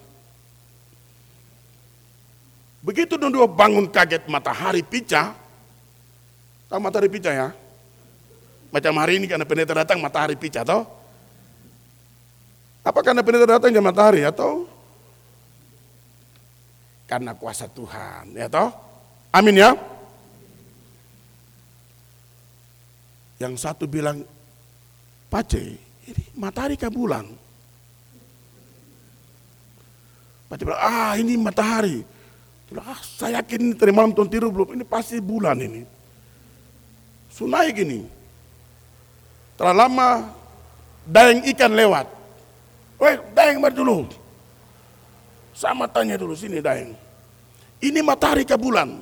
Begitu 2.78 3.18
dua 3.18 3.50
bangun 3.50 3.90
kaget 3.90 4.30
matahari 4.30 4.86
picah. 4.86 5.34
Tahu 6.70 6.78
matahari 6.78 7.10
picah 7.10 7.34
ya? 7.34 7.48
Macam 8.68 8.92
hari 9.00 9.18
ini 9.18 9.26
karena 9.26 9.48
pendeta 9.48 9.72
datang 9.72 9.98
matahari 9.98 10.36
picah 10.36 10.62
toh? 10.62 10.84
Apa 12.84 13.00
karena 13.00 13.24
pendeta 13.24 13.58
datang 13.58 13.72
jam 13.72 13.84
matahari 13.84 14.22
atau 14.22 14.68
karena 17.08 17.32
kuasa 17.32 17.66
Tuhan 17.66 18.36
ya 18.36 18.46
toh? 18.46 18.68
Amin 19.32 19.56
ya. 19.58 19.72
Yang 23.38 23.54
satu 23.62 23.86
bilang, 23.86 24.26
Pace, 25.30 25.78
ini 26.08 26.22
matahari 26.34 26.74
ke 26.74 26.90
bulan? 26.90 27.28
Pace 30.50 30.62
bilang, 30.64 30.80
ah 30.80 31.14
ini 31.14 31.38
matahari. 31.38 32.17
Ah, 32.76 33.00
saya 33.00 33.40
yakin 33.40 33.72
ini 33.72 33.74
tadi 33.78 33.92
malam 33.96 34.12
tuan 34.12 34.28
tidur 34.28 34.52
belum, 34.52 34.76
ini 34.76 34.84
pasti 34.84 35.16
bulan 35.24 35.56
ini. 35.56 35.88
Sunai 37.32 37.72
gini. 37.72 38.04
Telah 39.56 39.72
lama 39.72 40.08
daeng 41.08 41.48
ikan 41.56 41.72
lewat. 41.72 42.06
Weh, 43.00 43.16
daeng 43.32 43.64
bar 43.64 43.72
dulu. 43.72 44.04
Sama 45.56 45.88
tanya 45.88 46.20
dulu 46.20 46.36
sini 46.36 46.60
daeng. 46.60 46.92
Ini 47.80 48.04
matahari 48.04 48.44
ke 48.44 48.58
bulan. 48.58 49.00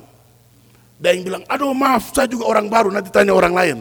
Daeng 0.97 1.21
bilang, 1.27 1.43
aduh 1.45 1.75
maaf 1.75 2.09
saya 2.15 2.25
juga 2.25 2.47
orang 2.47 2.71
baru 2.71 2.89
nanti 2.89 3.11
tanya 3.11 3.35
orang 3.35 3.53
lain. 3.53 3.79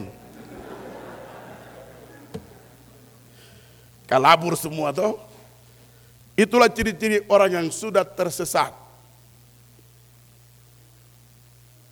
Kalabur 4.05 4.59
semua 4.59 4.91
toh. 4.91 5.19
Itulah 6.37 6.69
ciri-ciri 6.69 7.25
orang 7.31 7.51
yang 7.65 7.69
sudah 7.73 8.05
tersesat. 8.05 8.86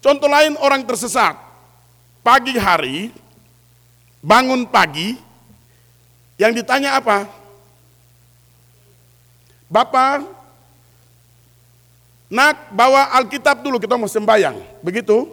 Contoh 0.04 0.28
lain 0.28 0.60
orang 0.60 0.84
tersesat. 0.84 1.32
Pagi 2.20 2.60
hari 2.60 3.08
bangun 4.20 4.68
pagi, 4.68 5.16
yang 6.36 6.52
ditanya 6.52 7.00
apa? 7.00 7.24
Bapak, 9.68 10.28
nak 12.28 12.68
bawa 12.68 13.16
Alkitab 13.16 13.64
dulu 13.64 13.80
kita 13.80 13.96
mau 13.96 14.08
sembahyang. 14.08 14.60
Begitu? 14.84 15.24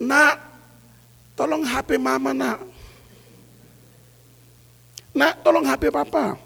Nak, 0.00 0.40
tolong 1.36 1.64
HP 1.68 2.00
mama 2.00 2.32
nak. 2.32 2.64
Nak, 5.12 5.34
tolong 5.44 5.64
HP 5.64 5.88
papa. 5.92 6.36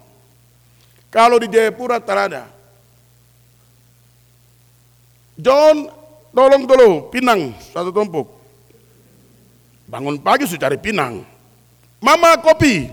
Kalau 1.11 1.39
di 1.39 1.47
Jayapura 1.51 1.99
tak 1.99 2.31
ada. 2.31 2.60
John, 5.41 5.89
tolong 6.29 6.69
dulu, 6.69 7.09
pinang 7.09 7.57
satu 7.73 7.89
tumpuk. 7.89 8.29
Bangun 9.89 10.21
pagi 10.21 10.45
sudah 10.45 10.69
cari 10.69 10.77
pinang. 10.77 11.25
Mama 11.97 12.37
kopi. 12.37 12.85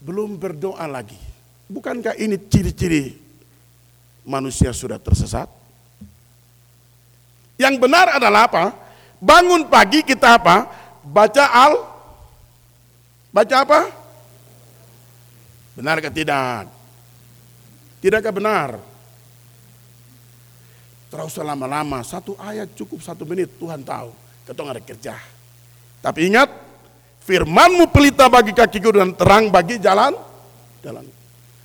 Belum 0.00 0.40
berdoa 0.40 0.88
lagi. 0.88 1.16
Bukankah 1.68 2.16
ini 2.16 2.40
ciri-ciri 2.40 3.14
manusia 4.24 4.72
sudah 4.72 4.96
tersesat? 4.96 5.46
Yang 7.60 7.76
benar 7.76 8.16
adalah 8.16 8.48
apa? 8.48 8.64
Bangun 9.20 9.68
pagi 9.68 10.00
kita 10.00 10.40
apa? 10.40 10.66
Baca 11.04 11.44
al 11.52 11.72
Baca 13.30 13.56
apa? 13.62 13.80
Benar 15.78 16.02
atau 16.02 16.10
tidak? 16.10 16.66
Tidakkah 18.02 18.34
benar? 18.34 18.89
Terus 21.10 21.34
lama-lama, 21.42 22.06
satu 22.06 22.38
ayat 22.38 22.70
cukup 22.78 23.02
satu 23.02 23.26
menit, 23.26 23.50
Tuhan 23.58 23.82
tahu. 23.82 24.14
Ketong 24.46 24.68
ada 24.70 24.78
kerja. 24.78 25.18
Tapi 25.98 26.30
ingat, 26.30 26.46
firmanmu 27.26 27.90
pelita 27.90 28.30
bagi 28.30 28.54
kakiku 28.54 28.94
dan 28.94 29.10
terang 29.18 29.50
bagi 29.50 29.82
jalan. 29.82 30.14
jalan. 30.80 31.02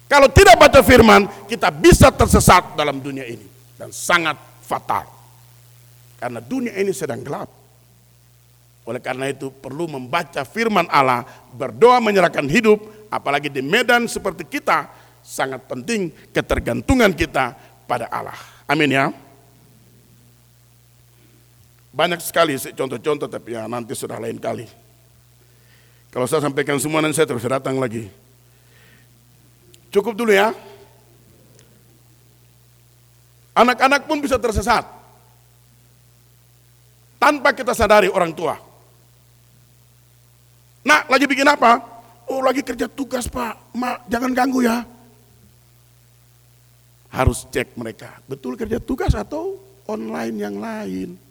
Kalau 0.09 0.29
tidak 0.33 0.57
baca 0.57 0.81
firman, 0.81 1.29
kita 1.45 1.69
bisa 1.69 2.09
tersesat 2.09 2.73
dalam 2.73 2.97
dunia 2.97 3.25
ini. 3.25 3.45
Dan 3.77 3.93
sangat 3.93 4.37
fatal. 4.65 5.05
Karena 6.17 6.41
dunia 6.41 6.73
ini 6.81 6.89
sedang 6.89 7.21
gelap. 7.21 7.49
Oleh 8.85 9.01
karena 9.01 9.29
itu 9.29 9.49
perlu 9.49 9.89
membaca 9.89 10.41
firman 10.45 10.85
Allah, 10.89 11.25
berdoa 11.53 11.97
menyerahkan 12.01 12.45
hidup, 12.45 12.81
apalagi 13.09 13.49
di 13.49 13.61
medan 13.61 14.05
seperti 14.05 14.45
kita, 14.45 14.89
sangat 15.25 15.65
penting 15.65 16.13
ketergantungan 16.29 17.13
kita 17.13 17.57
pada 17.89 18.05
Allah. 18.13 18.37
Amin 18.69 18.93
ya. 18.93 19.24
Banyak 21.95 22.19
sekali 22.19 22.59
contoh-contoh 22.59 23.31
tapi 23.31 23.55
ya 23.55 23.71
nanti 23.71 23.95
sudah 23.95 24.19
lain 24.19 24.35
kali. 24.35 24.67
Kalau 26.11 26.27
saya 26.27 26.43
sampaikan 26.43 26.75
semua 26.75 26.99
nanti 26.99 27.15
saya 27.15 27.31
terus 27.31 27.47
datang 27.47 27.79
lagi. 27.79 28.11
Cukup 29.95 30.11
dulu 30.11 30.35
ya. 30.35 30.51
Anak-anak 33.55 34.03
pun 34.03 34.19
bisa 34.19 34.35
tersesat. 34.35 34.83
Tanpa 37.15 37.55
kita 37.55 37.71
sadari 37.71 38.11
orang 38.11 38.35
tua. 38.35 38.59
Nak, 40.83 41.07
lagi 41.07 41.25
bikin 41.25 41.47
apa? 41.47 41.79
Oh, 42.27 42.43
lagi 42.43 42.59
kerja 42.59 42.91
tugas, 42.91 43.31
Pak. 43.31 43.71
Mak, 43.71 44.11
jangan 44.11 44.35
ganggu 44.35 44.67
ya. 44.67 44.83
Harus 47.15 47.47
cek 47.47 47.79
mereka. 47.79 48.19
Betul 48.27 48.59
kerja 48.59 48.83
tugas 48.83 49.15
atau 49.15 49.55
online 49.87 50.35
yang 50.35 50.59
lain. 50.59 51.24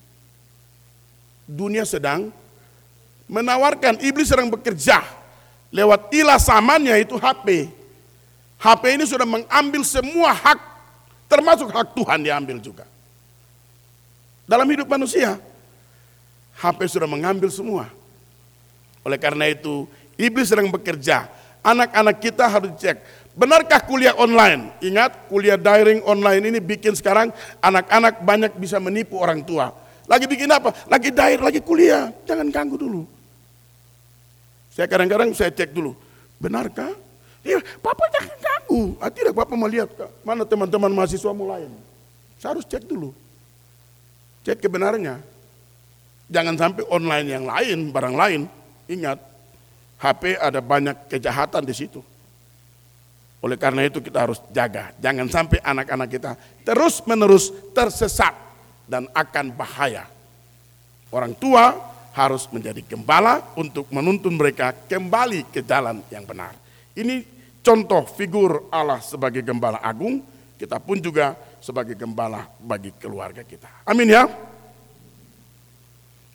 Dunia 1.45 1.85
sedang 1.85 2.33
menawarkan, 3.29 4.01
iblis 4.01 4.29
sedang 4.29 4.49
bekerja. 4.49 5.05
Lewat 5.75 6.13
ilah 6.15 6.41
samannya 6.41 7.03
itu 7.03 7.19
HP. 7.19 7.69
HP 8.61 8.83
ini 8.97 9.05
sudah 9.05 9.29
mengambil 9.29 9.83
semua 9.85 10.33
hak, 10.33 10.59
termasuk 11.29 11.69
hak 11.69 11.93
Tuhan 11.93 12.25
diambil 12.25 12.57
juga. 12.63 12.87
Dalam 14.49 14.65
hidup 14.71 14.89
manusia, 14.89 15.37
HP 16.57 16.81
sudah 16.89 17.09
mengambil 17.11 17.51
semua. 17.53 17.91
Oleh 19.05 19.21
karena 19.21 19.51
itu, 19.53 19.85
iblis 20.17 20.49
sedang 20.49 20.71
bekerja. 20.73 21.29
Anak-anak 21.65 22.17
kita 22.21 22.45
harus 22.45 22.73
cek, 22.77 23.01
benarkah 23.33 23.81
kuliah 23.85 24.13
online? 24.17 24.69
Ingat, 24.85 25.29
kuliah 25.33 25.57
daring 25.57 26.05
online 26.05 26.45
ini 26.45 26.61
bikin 26.61 26.93
sekarang 26.93 27.33
anak-anak 27.61 28.21
banyak 28.21 28.53
bisa 28.57 28.77
menipu 28.77 29.17
orang 29.17 29.41
tua. 29.41 29.84
Lagi 30.05 30.29
bikin 30.29 30.51
apa? 30.53 30.73
Lagi 30.88 31.09
dair, 31.09 31.40
lagi 31.40 31.61
kuliah. 31.64 32.12
Jangan 32.29 32.49
ganggu 32.53 32.77
dulu. 32.77 33.03
Saya 34.75 34.90
kadang-kadang 34.90 35.31
saya 35.33 35.55
cek 35.55 35.71
dulu, 35.71 35.95
benarkah? 36.43 36.90
Iya, 37.47 37.62
Papa 37.79 38.11
jangan 38.11 38.37
ganggu. 38.43 38.83
Ah, 38.99 39.12
tidak, 39.12 39.33
Papa 39.37 39.55
melihat 39.55 39.87
mana 40.27 40.43
teman-teman 40.43 40.90
mahasiswa 40.90 41.31
lain. 41.31 41.71
Saya 42.43 42.59
harus 42.59 42.67
cek 42.67 42.85
dulu. 42.85 43.14
Cek 44.43 44.59
kebenarannya. 44.61 45.23
Jangan 46.27 46.57
sampai 46.59 46.83
online 46.90 47.29
yang 47.29 47.45
lain, 47.47 47.93
barang 47.93 48.17
lain, 48.17 48.40
Ingat, 48.85 49.17
HP 49.97 50.37
ada 50.37 50.61
banyak 50.61 51.09
kejahatan 51.09 51.64
di 51.64 51.73
situ. 51.73 52.05
Oleh 53.40 53.57
karena 53.57 53.85
itu 53.88 54.01
kita 54.01 54.25
harus 54.25 54.40
jaga. 54.53 54.93
Jangan 55.01 55.29
sampai 55.29 55.61
anak-anak 55.61 56.09
kita 56.09 56.33
terus-menerus 56.64 57.53
tersesat 57.77 58.33
dan 58.85 59.09
akan 59.12 59.53
bahaya. 59.55 60.07
Orang 61.09 61.37
tua 61.37 61.77
harus 62.14 62.47
menjadi 62.51 62.79
gembala 62.83 63.42
untuk 63.59 63.90
menuntun 63.90 64.38
mereka 64.38 64.70
kembali 64.70 65.51
ke 65.51 65.66
jalan 65.66 65.99
yang 66.11 66.23
benar. 66.23 66.55
Ini 66.94 67.27
contoh 67.59 68.07
figur 68.07 68.70
Allah 68.70 69.03
sebagai 69.03 69.42
gembala 69.42 69.83
agung, 69.83 70.23
kita 70.55 70.79
pun 70.79 71.03
juga 71.03 71.35
sebagai 71.59 71.99
gembala 71.99 72.47
bagi 72.62 72.94
keluarga 73.01 73.42
kita. 73.42 73.66
Amin 73.83 74.14
ya. 74.14 74.31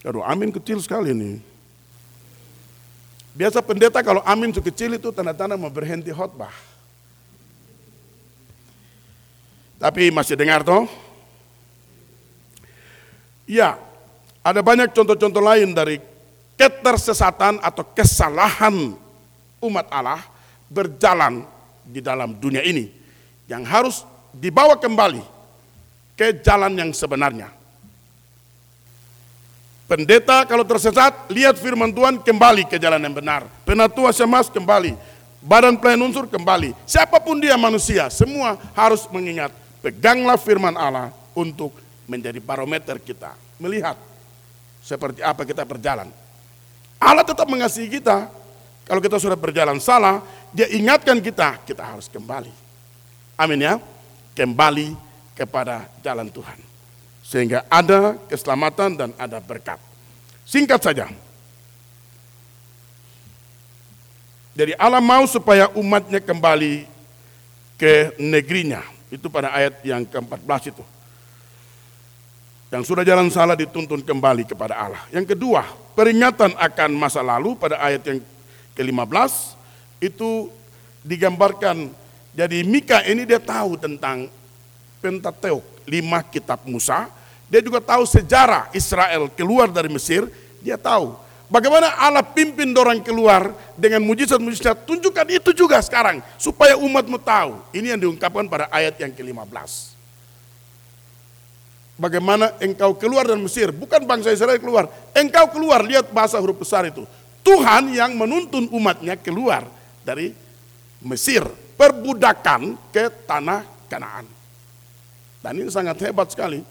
Aduh, 0.03 0.23
amin 0.23 0.51
kecil 0.51 0.79
sekali 0.83 1.12
nih. 1.12 1.38
Biasa 3.35 3.63
pendeta 3.63 4.03
kalau 4.03 4.19
amin 4.27 4.51
kecil 4.51 4.99
itu 4.99 5.15
tanda-tanda 5.15 5.55
mau 5.55 5.71
berhenti 5.71 6.12
khotbah. 6.12 6.51
Tapi 9.79 10.12
masih 10.12 10.35
dengar 10.35 10.59
toh? 10.59 10.91
Ya, 13.49 13.81
ada 14.45 14.62
banyak 14.62 14.93
contoh-contoh 14.93 15.41
lain 15.41 15.73
dari 15.73 15.97
ketersesatan 16.53 17.57
atau 17.65 17.81
kesalahan 17.81 18.93
umat 19.57 19.89
Allah 19.89 20.21
berjalan 20.69 21.41
di 21.81 21.97
dalam 21.97 22.38
dunia 22.38 22.62
ini 22.62 22.93
yang 23.49 23.65
harus 23.65 24.05
dibawa 24.29 24.77
kembali 24.77 25.25
ke 26.13 26.38
jalan 26.45 26.77
yang 26.77 26.93
sebenarnya. 26.93 27.49
Pendeta 29.89 30.45
kalau 30.45 30.62
tersesat, 30.62 31.25
lihat 31.33 31.57
firman 31.57 31.89
Tuhan 31.89 32.21
kembali 32.21 32.69
ke 32.69 32.77
jalan 32.77 33.01
yang 33.01 33.17
benar. 33.17 33.49
Penatua 33.65 34.13
semas 34.13 34.45
kembali. 34.45 34.93
Badan 35.41 35.81
pelayan 35.81 36.05
unsur 36.05 36.29
kembali. 36.29 36.77
Siapa 36.85 37.17
pun 37.17 37.41
dia 37.41 37.57
manusia, 37.57 38.05
semua 38.13 38.53
harus 38.77 39.09
mengingat. 39.09 39.49
Peganglah 39.81 40.38
firman 40.38 40.77
Allah 40.77 41.09
untuk 41.33 41.73
menjadi 42.10 42.41
barometer 42.41 42.98
kita. 42.98 43.38
Melihat 43.62 43.93
seperti 44.82 45.22
apa 45.22 45.45
kita 45.45 45.62
berjalan. 45.63 46.10
Allah 46.98 47.24
tetap 47.24 47.45
mengasihi 47.45 48.02
kita. 48.02 48.28
Kalau 48.89 49.00
kita 49.00 49.22
sudah 49.22 49.38
berjalan 49.38 49.78
salah, 49.78 50.26
dia 50.50 50.65
ingatkan 50.74 51.22
kita, 51.22 51.62
kita 51.62 51.86
harus 51.86 52.10
kembali. 52.10 52.50
Amin 53.38 53.62
ya. 53.62 53.78
Kembali 54.34 54.98
kepada 55.38 55.86
jalan 56.02 56.28
Tuhan 56.28 56.58
sehingga 57.30 57.62
ada 57.69 58.17
keselamatan 58.26 58.98
dan 58.98 59.10
ada 59.13 59.38
berkat. 59.38 59.78
Singkat 60.50 60.82
saja. 60.82 61.06
Jadi 64.58 64.74
Allah 64.82 64.98
mau 65.00 65.24
supaya 65.30 65.69
umatnya 65.78 66.17
kembali 66.17 66.89
ke 67.78 68.17
negerinya. 68.17 68.82
Itu 69.13 69.30
pada 69.30 69.54
ayat 69.54 69.78
yang 69.86 70.04
ke-14 70.10 70.74
itu. 70.74 70.84
Yang 72.69 72.84
sudah 72.86 73.01
jalan 73.01 73.34
salah 73.34 73.58
dituntun 73.58 74.05
kembali 74.05 74.45
kepada 74.45 74.77
Allah. 74.77 75.01
Yang 75.10 75.34
kedua, 75.34 75.65
peringatan 75.97 76.53
akan 76.53 76.89
masa 76.93 77.25
lalu 77.25 77.58
pada 77.58 77.82
ayat 77.82 78.05
yang 78.05 78.19
ke-15 78.77 79.58
itu 80.05 80.53
digambarkan. 81.01 81.89
Jadi 82.38 82.62
Mika 82.62 83.01
ini 83.10 83.25
dia 83.25 83.41
tahu 83.41 83.73
tentang 83.75 84.29
Pentateuk, 84.99 85.63
lima 85.88 86.19
kitab 86.27 86.67
Musa, 86.67 87.08
dia 87.47 87.63
juga 87.63 87.79
tahu 87.79 88.03
sejarah 88.03 88.67
Israel 88.75 89.32
keluar 89.32 89.71
dari 89.71 89.88
Mesir, 89.88 90.27
dia 90.60 90.75
tahu. 90.75 91.15
Bagaimana 91.49 91.97
Allah 91.97 92.21
pimpin 92.21 92.69
orang 92.77 93.01
keluar 93.01 93.49
dengan 93.73 94.05
mujizat-mujizat, 94.05 94.86
tunjukkan 94.86 95.25
itu 95.34 95.49
juga 95.58 95.82
sekarang. 95.82 96.21
Supaya 96.38 96.77
umatmu 96.77 97.17
tahu. 97.17 97.58
Ini 97.73 97.97
yang 97.97 98.01
diungkapkan 98.05 98.45
pada 98.45 98.69
ayat 98.69 98.93
yang 99.01 99.10
ke-15. 99.10 99.97
Bagaimana 101.99 102.55
engkau 102.63 102.95
keluar 102.95 103.27
dari 103.27 103.43
Mesir, 103.43 103.75
bukan 103.75 104.07
bangsa 104.07 104.31
Israel 104.31 104.55
keluar. 104.55 104.88
Engkau 105.12 105.51
keluar, 105.51 105.83
lihat 105.83 106.07
bahasa 106.15 106.39
huruf 106.39 106.63
besar 106.63 106.88
itu. 106.88 107.03
Tuhan 107.43 107.91
yang 107.91 108.15
menuntun 108.15 108.71
umatnya 108.71 109.19
keluar 109.19 109.67
dari 110.07 110.31
Mesir, 111.03 111.43
perbudakan 111.75 112.79
ke 112.95 113.12
tanah 113.27 113.67
Kanaan. 113.91 114.23
Dan 115.43 115.59
ini 115.59 115.67
sangat 115.67 115.99
hebat 116.07 116.31
sekali. 116.31 116.63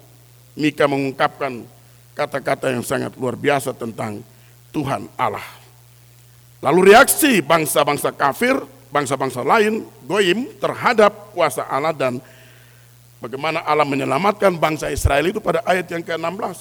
Mika 0.56 0.88
mengungkapkan 0.88 1.66
kata-kata 2.16 2.72
yang 2.72 2.80
sangat 2.86 3.12
luar 3.20 3.36
biasa 3.36 3.76
tentang 3.76 4.24
Tuhan 4.72 5.12
Allah. 5.20 5.44
Lalu 6.64 6.94
reaksi 6.94 7.44
bangsa-bangsa 7.44 8.16
kafir, 8.16 8.56
bangsa-bangsa 8.88 9.44
lain, 9.44 9.84
goyim 10.08 10.50
terhadap 10.56 11.36
kuasa 11.36 11.68
Allah 11.68 11.92
dan 11.94 12.18
bagaimana 13.22 13.62
Allah 13.62 13.86
menyelamatkan 13.86 14.54
bangsa 14.58 14.90
Israel 14.90 15.30
itu 15.30 15.38
pada 15.42 15.62
ayat 15.66 15.86
yang 15.90 16.02
ke-16. 16.02 16.58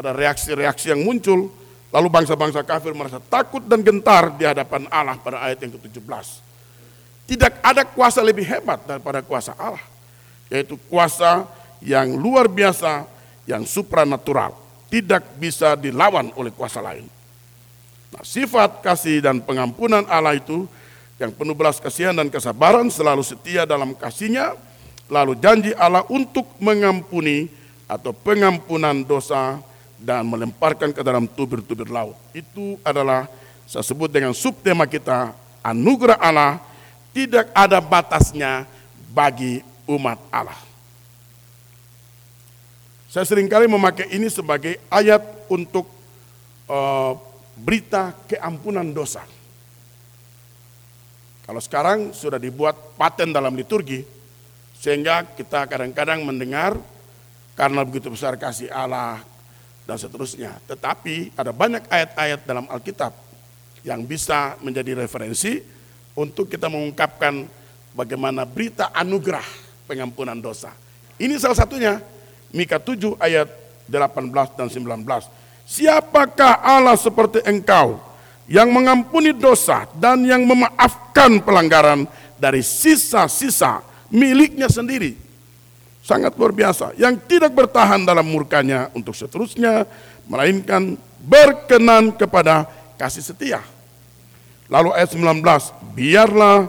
Ada 0.00 0.10
reaksi-reaksi 0.16 0.92
yang 0.92 1.04
muncul, 1.04 1.52
lalu 1.92 2.08
bangsa-bangsa 2.08 2.64
kafir 2.64 2.96
merasa 2.96 3.20
takut 3.20 3.60
dan 3.64 3.84
gentar 3.84 4.32
di 4.32 4.48
hadapan 4.48 4.88
Allah 4.88 5.20
pada 5.20 5.44
ayat 5.44 5.60
yang 5.60 5.76
ke-17. 5.76 6.26
Tidak 7.28 7.52
ada 7.60 7.82
kuasa 7.84 8.24
lebih 8.24 8.44
hebat 8.48 8.82
daripada 8.88 9.20
kuasa 9.20 9.52
Allah, 9.56 9.84
yaitu 10.48 10.80
kuasa 10.88 11.44
yang 11.84 12.16
luar 12.16 12.48
biasa, 12.48 13.04
yang 13.44 13.66
supranatural, 13.66 14.56
tidak 14.88 15.24
bisa 15.36 15.74
dilawan 15.76 16.32
oleh 16.38 16.52
kuasa 16.54 16.80
lain. 16.80 17.04
Nah, 18.12 18.22
sifat 18.24 18.84
kasih 18.84 19.24
dan 19.24 19.40
pengampunan 19.40 20.04
Allah 20.04 20.36
itu 20.36 20.68
yang 21.16 21.32
penuh 21.32 21.56
belas 21.56 21.80
kasihan 21.80 22.12
dan 22.12 22.28
kesabaran 22.28 22.90
selalu 22.92 23.24
setia 23.24 23.64
dalam 23.64 23.96
kasihnya, 23.96 24.52
lalu 25.12 25.36
janji 25.36 25.76
Allah 25.76 26.08
untuk 26.08 26.48
mengampuni 26.56 27.52
atau 27.84 28.16
pengampunan 28.16 29.04
dosa 29.04 29.60
dan 30.00 30.24
melemparkan 30.24 30.96
ke 30.96 31.04
dalam 31.04 31.28
tubir-tubir 31.28 31.92
laut. 31.92 32.16
Itu 32.32 32.80
adalah 32.80 33.28
saya 33.68 33.84
sebut 33.84 34.08
dengan 34.08 34.32
subtema 34.32 34.88
kita, 34.88 35.36
anugerah 35.60 36.16
Allah 36.16 36.64
tidak 37.12 37.52
ada 37.52 37.76
batasnya 37.84 38.64
bagi 39.12 39.60
umat 39.84 40.16
Allah. 40.32 40.56
Saya 43.12 43.28
sering 43.28 43.44
kali 43.44 43.68
memakai 43.68 44.08
ini 44.08 44.32
sebagai 44.32 44.80
ayat 44.88 45.20
untuk 45.52 45.84
uh, 46.64 47.12
berita 47.60 48.16
keampunan 48.24 48.88
dosa. 48.88 49.20
Kalau 51.44 51.60
sekarang 51.60 52.16
sudah 52.16 52.40
dibuat 52.40 52.96
paten 52.96 53.28
dalam 53.28 53.52
liturgi, 53.52 54.00
sehingga 54.82 55.22
kita 55.22 55.70
kadang-kadang 55.70 56.26
mendengar 56.26 56.74
karena 57.54 57.86
begitu 57.86 58.10
besar 58.10 58.34
kasih 58.34 58.66
Allah 58.74 59.22
dan 59.86 59.94
seterusnya. 59.94 60.58
Tetapi 60.66 61.38
ada 61.38 61.54
banyak 61.54 61.86
ayat-ayat 61.86 62.42
dalam 62.42 62.66
Alkitab 62.66 63.14
yang 63.86 64.02
bisa 64.02 64.58
menjadi 64.58 64.98
referensi 64.98 65.62
untuk 66.18 66.50
kita 66.50 66.66
mengungkapkan 66.66 67.46
bagaimana 67.94 68.42
berita 68.42 68.90
anugerah 68.90 69.46
pengampunan 69.86 70.42
dosa. 70.42 70.74
Ini 71.14 71.38
salah 71.38 71.62
satunya, 71.62 72.02
Mika 72.50 72.82
7 72.82 73.22
ayat 73.22 73.46
18 73.86 74.58
dan 74.58 74.66
19. 74.66 75.06
Siapakah 75.62 76.58
Allah 76.58 76.98
seperti 76.98 77.38
engkau 77.46 78.02
yang 78.50 78.66
mengampuni 78.74 79.30
dosa 79.30 79.86
dan 79.94 80.26
yang 80.26 80.42
memaafkan 80.42 81.38
pelanggaran 81.38 82.02
dari 82.34 82.66
sisa-sisa 82.66 83.91
miliknya 84.12 84.68
sendiri? 84.68 85.16
Sangat 86.04 86.36
luar 86.36 86.52
biasa. 86.52 86.92
Yang 87.00 87.24
tidak 87.26 87.56
bertahan 87.56 88.04
dalam 88.04 88.28
murkanya 88.28 88.92
untuk 88.92 89.16
seterusnya, 89.16 89.88
melainkan 90.28 90.94
berkenan 91.24 92.12
kepada 92.12 92.68
kasih 93.00 93.24
setia. 93.24 93.64
Lalu 94.68 94.92
ayat 94.94 95.10
19, 95.14 95.40
biarlah 95.96 96.68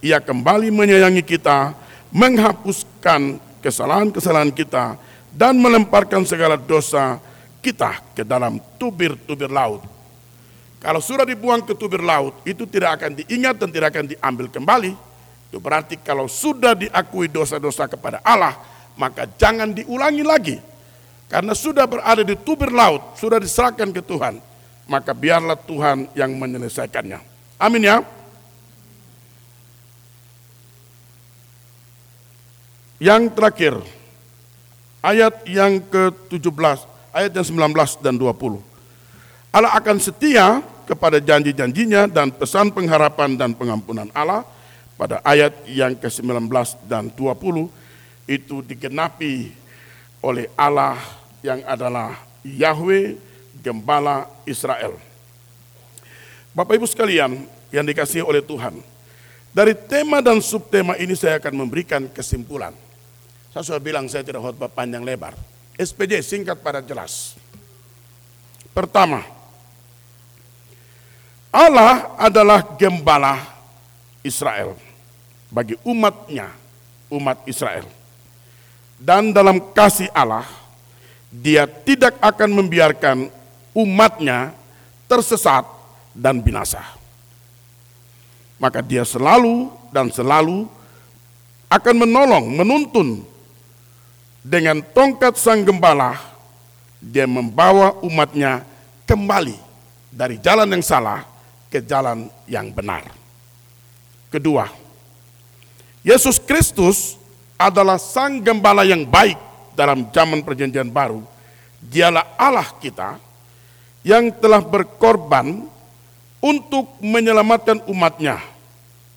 ia 0.00 0.22
kembali 0.22 0.70
menyayangi 0.70 1.22
kita, 1.26 1.74
menghapuskan 2.14 3.42
kesalahan-kesalahan 3.60 4.54
kita, 4.54 4.94
dan 5.34 5.58
melemparkan 5.58 6.22
segala 6.22 6.54
dosa 6.58 7.18
kita 7.58 8.00
ke 8.14 8.22
dalam 8.22 8.62
tubir-tubir 8.78 9.50
laut. 9.50 9.82
Kalau 10.78 11.02
sudah 11.02 11.26
dibuang 11.26 11.66
ke 11.66 11.74
tubir 11.74 11.98
laut, 11.98 12.38
itu 12.46 12.62
tidak 12.62 13.02
akan 13.02 13.18
diingat 13.18 13.58
dan 13.58 13.68
tidak 13.74 13.88
akan 13.90 14.06
diambil 14.14 14.46
kembali. 14.46 14.92
Itu 15.48 15.58
berarti 15.58 15.96
kalau 15.96 16.28
sudah 16.28 16.76
diakui 16.76 17.32
dosa-dosa 17.32 17.88
kepada 17.88 18.20
Allah, 18.20 18.56
maka 19.00 19.24
jangan 19.40 19.72
diulangi 19.72 20.24
lagi. 20.24 20.56
Karena 21.28 21.52
sudah 21.52 21.84
berada 21.84 22.20
di 22.24 22.36
tubir 22.36 22.72
laut, 22.72 23.16
sudah 23.16 23.40
diserahkan 23.40 23.88
ke 23.92 24.00
Tuhan, 24.04 24.40
maka 24.88 25.12
biarlah 25.16 25.56
Tuhan 25.56 26.08
yang 26.12 26.36
menyelesaikannya. 26.36 27.20
Amin 27.60 27.84
ya. 27.84 28.00
Yang 32.98 33.22
terakhir, 33.32 33.74
ayat 35.00 35.46
yang 35.46 35.80
ke-17 35.80 36.98
ayat 37.14 37.32
yang 37.32 37.46
19 37.46 38.04
dan 38.04 38.14
20. 38.14 38.60
Allah 39.48 39.72
akan 39.74 39.96
setia 39.98 40.60
kepada 40.84 41.20
janji-janjinya 41.20 42.08
dan 42.08 42.32
pesan 42.32 42.72
pengharapan 42.72 43.36
dan 43.36 43.52
pengampunan 43.52 44.08
Allah 44.12 44.44
pada 44.98 45.22
ayat 45.22 45.54
yang 45.70 45.94
ke-19 45.94 46.50
dan 46.90 47.06
20 47.14 47.70
itu 48.26 48.56
digenapi 48.66 49.54
oleh 50.18 50.50
Allah 50.58 50.98
yang 51.40 51.62
adalah 51.62 52.18
Yahweh 52.42 53.14
Gembala 53.62 54.26
Israel. 54.42 54.98
Bapak 56.50 56.74
Ibu 56.74 56.86
sekalian 56.90 57.46
yang 57.70 57.86
dikasihi 57.86 58.26
oleh 58.26 58.42
Tuhan, 58.42 58.82
dari 59.54 59.78
tema 59.78 60.18
dan 60.18 60.42
subtema 60.42 60.98
ini 60.98 61.14
saya 61.14 61.38
akan 61.38 61.54
memberikan 61.54 62.10
kesimpulan. 62.10 62.74
Saya 63.54 63.62
sudah 63.62 63.82
bilang 63.82 64.10
saya 64.10 64.26
tidak 64.26 64.42
khotbah 64.42 64.70
panjang 64.70 65.06
lebar. 65.06 65.38
SPJ 65.78 66.26
singkat 66.26 66.58
pada 66.58 66.82
jelas. 66.82 67.38
Pertama, 68.74 69.22
Allah 71.54 72.14
adalah 72.18 72.62
gembala 72.76 73.57
Israel 74.22 74.76
bagi 75.48 75.74
umatnya, 75.84 76.52
umat 77.08 77.40
Israel. 77.48 77.86
Dan 78.98 79.30
dalam 79.30 79.62
kasih 79.72 80.10
Allah, 80.10 80.44
dia 81.30 81.64
tidak 81.68 82.18
akan 82.18 82.50
membiarkan 82.50 83.30
umatnya 83.76 84.52
tersesat 85.06 85.64
dan 86.12 86.42
binasa. 86.42 86.82
Maka 88.58 88.82
dia 88.82 89.06
selalu 89.06 89.70
dan 89.94 90.10
selalu 90.10 90.66
akan 91.70 91.94
menolong, 91.94 92.58
menuntun 92.58 93.22
dengan 94.42 94.80
tongkat 94.80 95.36
sang 95.36 95.62
gembala, 95.62 96.16
dia 96.98 97.28
membawa 97.28 97.94
umatnya 98.02 98.64
kembali 99.06 99.54
dari 100.08 100.40
jalan 100.40 100.72
yang 100.72 100.82
salah 100.82 101.22
ke 101.68 101.84
jalan 101.84 102.26
yang 102.48 102.72
benar. 102.72 103.17
Kedua, 104.28 104.68
Yesus 106.04 106.36
Kristus 106.36 107.16
adalah 107.56 107.96
sang 107.96 108.38
gembala 108.44 108.84
yang 108.84 109.08
baik 109.08 109.36
dalam 109.72 110.08
zaman 110.12 110.44
perjanjian 110.44 110.88
baru. 110.88 111.24
Dialah 111.78 112.26
Allah 112.36 112.68
kita 112.78 113.16
yang 114.04 114.30
telah 114.36 114.60
berkorban 114.60 115.66
untuk 116.38 116.86
menyelamatkan 117.02 117.82
umatnya 117.90 118.38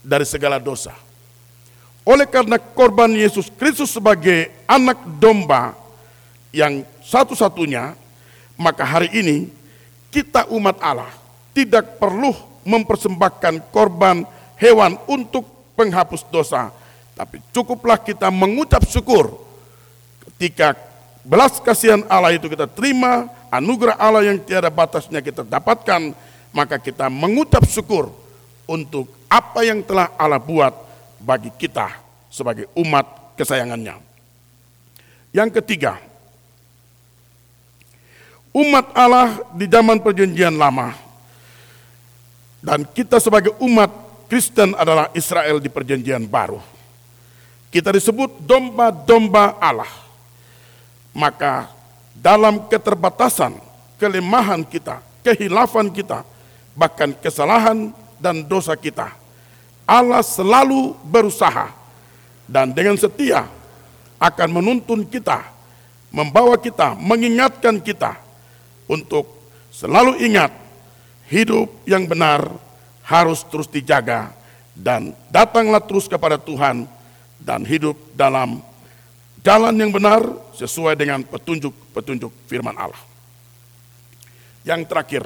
dari 0.01 0.25
segala 0.25 0.57
dosa 0.57 0.93
oleh 2.01 2.25
karena 2.25 2.57
korban 2.57 3.13
Yesus 3.13 3.53
Kristus 3.53 3.93
sebagai 3.93 4.49
anak 4.65 4.97
domba 5.21 5.77
yang 6.49 6.81
satu-satunya, 7.05 7.93
maka 8.57 8.81
hari 8.81 9.09
ini 9.13 9.37
kita 10.09 10.49
umat 10.49 10.81
Allah 10.81 11.13
tidak 11.53 12.01
perlu 12.01 12.33
mempersembahkan 12.65 13.69
korban 13.69 14.25
hewan 14.61 14.93
untuk 15.09 15.41
penghapus 15.73 16.29
dosa, 16.29 16.69
tapi 17.17 17.41
cukuplah 17.49 17.97
kita 17.97 18.29
mengucap 18.29 18.85
syukur 18.85 19.33
ketika 20.29 20.77
belas 21.25 21.57
kasihan 21.57 22.05
Allah 22.05 22.37
itu 22.37 22.45
kita 22.45 22.69
terima, 22.69 23.25
anugerah 23.49 23.97
Allah 23.97 24.29
yang 24.29 24.37
tiada 24.37 24.69
batasnya 24.69 25.19
kita 25.25 25.41
dapatkan, 25.41 26.13
maka 26.53 26.77
kita 26.77 27.09
mengucap 27.09 27.65
syukur 27.65 28.13
untuk 28.69 29.09
apa 29.25 29.65
yang 29.65 29.81
telah 29.81 30.13
Allah 30.13 30.37
buat 30.37 30.71
bagi 31.17 31.49
kita 31.49 31.97
sebagai 32.29 32.69
umat 32.77 33.35
kesayangannya. 33.35 33.97
Yang 35.31 35.61
ketiga, 35.61 35.97
umat 38.51 38.91
Allah 38.93 39.41
di 39.55 39.65
zaman 39.65 39.97
perjanjian 40.03 40.53
lama 40.55 40.93
dan 42.61 42.85
kita 42.85 43.17
sebagai 43.17 43.55
umat 43.57 43.89
Kristen 44.31 44.71
adalah 44.79 45.11
Israel 45.11 45.59
di 45.59 45.67
perjanjian 45.67 46.23
baru. 46.23 46.55
Kita 47.67 47.91
disebut 47.91 48.39
domba-domba 48.47 49.59
Allah. 49.59 49.91
Maka 51.11 51.67
dalam 52.15 52.63
keterbatasan, 52.71 53.59
kelemahan 53.99 54.63
kita, 54.63 55.03
kehilafan 55.19 55.91
kita, 55.91 56.23
bahkan 56.71 57.11
kesalahan 57.11 57.91
dan 58.23 58.47
dosa 58.47 58.71
kita. 58.79 59.11
Allah 59.83 60.23
selalu 60.23 60.95
berusaha 61.03 61.67
dan 62.47 62.71
dengan 62.71 62.95
setia 62.95 63.51
akan 64.15 64.47
menuntun 64.47 65.03
kita, 65.11 65.43
membawa 66.07 66.55
kita, 66.55 66.95
mengingatkan 66.95 67.83
kita 67.83 68.15
untuk 68.87 69.27
selalu 69.75 70.23
ingat 70.23 70.55
hidup 71.27 71.67
yang 71.83 72.07
benar 72.07 72.70
harus 73.11 73.43
terus 73.43 73.67
dijaga 73.67 74.31
dan 74.71 75.11
datanglah 75.27 75.83
terus 75.83 76.07
kepada 76.07 76.39
Tuhan 76.39 76.87
dan 77.43 77.67
hidup 77.67 77.99
dalam 78.15 78.63
jalan 79.43 79.75
yang 79.75 79.91
benar 79.91 80.23
sesuai 80.55 80.95
dengan 80.95 81.19
petunjuk-petunjuk 81.27 82.31
firman 82.47 82.77
Allah. 82.79 83.03
Yang 84.63 84.87
terakhir, 84.87 85.23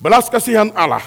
belas 0.00 0.30
kasihan 0.32 0.72
Allah 0.72 1.04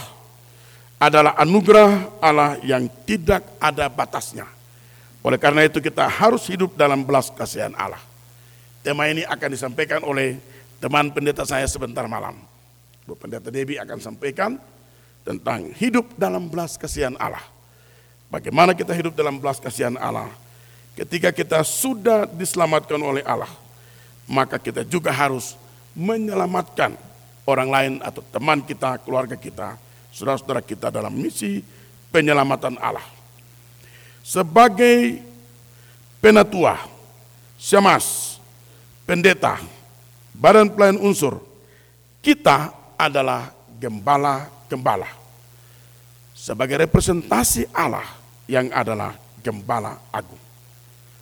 adalah 1.01 1.33
anugerah 1.41 2.21
Allah 2.21 2.61
yang 2.61 2.85
tidak 3.09 3.41
ada 3.57 3.89
batasnya. 3.89 4.45
Oleh 5.25 5.39
karena 5.41 5.65
itu 5.65 5.81
kita 5.81 6.05
harus 6.05 6.45
hidup 6.45 6.77
dalam 6.77 7.01
belas 7.01 7.33
kasihan 7.33 7.73
Allah. 7.73 8.01
Tema 8.85 9.09
ini 9.09 9.25
akan 9.25 9.49
disampaikan 9.53 10.01
oleh 10.05 10.37
teman 10.81 11.09
pendeta 11.13 11.45
saya 11.45 11.65
sebentar 11.69 12.05
malam. 12.09 12.50
Bu 13.05 13.17
Pendeta 13.17 13.49
Debi 13.49 13.81
akan 13.81 13.97
sampaikan 13.97 14.57
tentang 15.25 15.73
hidup 15.77 16.13
dalam 16.17 16.49
belas 16.49 16.77
kasihan 16.77 17.13
Allah. 17.17 17.43
Bagaimana 18.31 18.71
kita 18.71 18.95
hidup 18.95 19.13
dalam 19.17 19.37
belas 19.37 19.59
kasihan 19.59 19.97
Allah? 19.99 20.31
Ketika 20.95 21.31
kita 21.31 21.63
sudah 21.63 22.27
diselamatkan 22.27 22.99
oleh 22.99 23.23
Allah, 23.23 23.49
maka 24.27 24.59
kita 24.59 24.87
juga 24.87 25.11
harus 25.11 25.55
menyelamatkan 25.95 26.95
orang 27.43 27.69
lain 27.69 27.93
atau 27.99 28.23
teman 28.31 28.63
kita, 28.63 28.99
keluarga 29.03 29.35
kita, 29.35 29.75
saudara-saudara 30.11 30.63
kita 30.63 30.87
dalam 30.87 31.11
misi 31.11 31.63
penyelamatan 32.11 32.79
Allah. 32.79 33.03
Sebagai 34.21 35.19
penatua, 36.21 36.77
syamas, 37.57 38.37
pendeta, 39.03 39.59
badan 40.31 40.69
pelayan 40.71 41.01
unsur, 41.01 41.41
kita 42.21 42.80
adalah 43.01 43.49
gembala-gembala. 43.81 45.09
Sebagai 46.37 46.85
representasi 46.85 47.69
Allah, 47.73 48.05
yang 48.51 48.67
adalah 48.75 49.15
gembala 49.39 49.95
agung. 50.11 50.39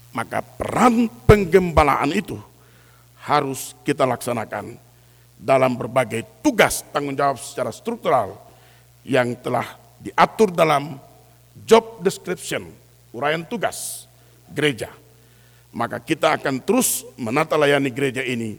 Maka 0.10 0.42
peran 0.42 1.06
penggembalaan 1.30 2.10
itu 2.10 2.36
harus 3.22 3.78
kita 3.86 4.10
laksanakan 4.10 4.74
dalam 5.38 5.78
berbagai 5.78 6.26
tugas 6.42 6.82
tanggung 6.90 7.14
jawab 7.14 7.38
secara 7.38 7.70
struktural 7.70 8.34
yang 9.06 9.38
telah 9.38 9.78
diatur 10.02 10.50
dalam 10.50 10.98
job 11.64 12.02
description, 12.02 12.66
uraian 13.14 13.46
tugas 13.46 14.10
gereja. 14.50 14.90
Maka 15.70 16.02
kita 16.02 16.34
akan 16.42 16.58
terus 16.66 17.06
menata 17.14 17.54
layani 17.54 17.94
gereja 17.94 18.26
ini 18.26 18.58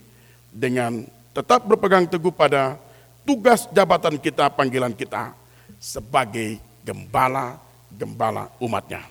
dengan 0.55 1.03
tetap 1.35 1.67
berpegang 1.67 2.07
teguh 2.07 2.31
pada 2.31 2.79
tugas 3.25 3.69
jabatan 3.71 4.17
kita, 4.21 4.49
panggilan 4.53 4.93
kita 4.93 5.33
sebagai 5.81 6.61
gembala 6.85 7.61
gembala 7.95 8.47
umatnya. 8.63 9.03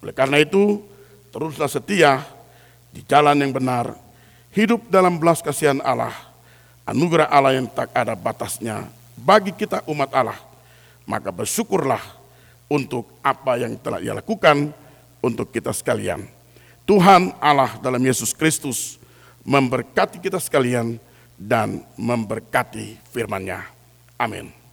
Oleh 0.00 0.14
karena 0.16 0.40
itu, 0.40 0.80
teruslah 1.32 1.68
setia 1.68 2.24
di 2.92 3.04
jalan 3.04 3.36
yang 3.36 3.52
benar, 3.52 3.92
hidup 4.56 4.88
dalam 4.88 5.20
belas 5.20 5.44
kasihan 5.44 5.80
Allah, 5.84 6.14
anugerah 6.88 7.28
Allah 7.28 7.60
yang 7.60 7.68
tak 7.68 7.92
ada 7.92 8.16
batasnya 8.16 8.88
bagi 9.18 9.52
kita 9.52 9.84
umat 9.88 10.12
Allah. 10.12 10.38
Maka 11.06 11.30
bersyukurlah 11.30 12.02
untuk 12.66 13.06
apa 13.22 13.62
yang 13.62 13.78
telah 13.78 14.02
ia 14.02 14.10
lakukan 14.10 14.74
untuk 15.22 15.54
kita 15.54 15.70
sekalian. 15.70 16.26
Tuhan 16.82 17.30
Allah 17.38 17.78
dalam 17.78 18.02
Yesus 18.02 18.34
Kristus 18.34 18.98
memberkati 19.46 20.18
kita 20.18 20.42
sekalian 20.42 20.98
dan 21.36 21.84
memberkati 22.00 22.96
firman-Nya. 23.12 23.60
Amin. 24.16 24.65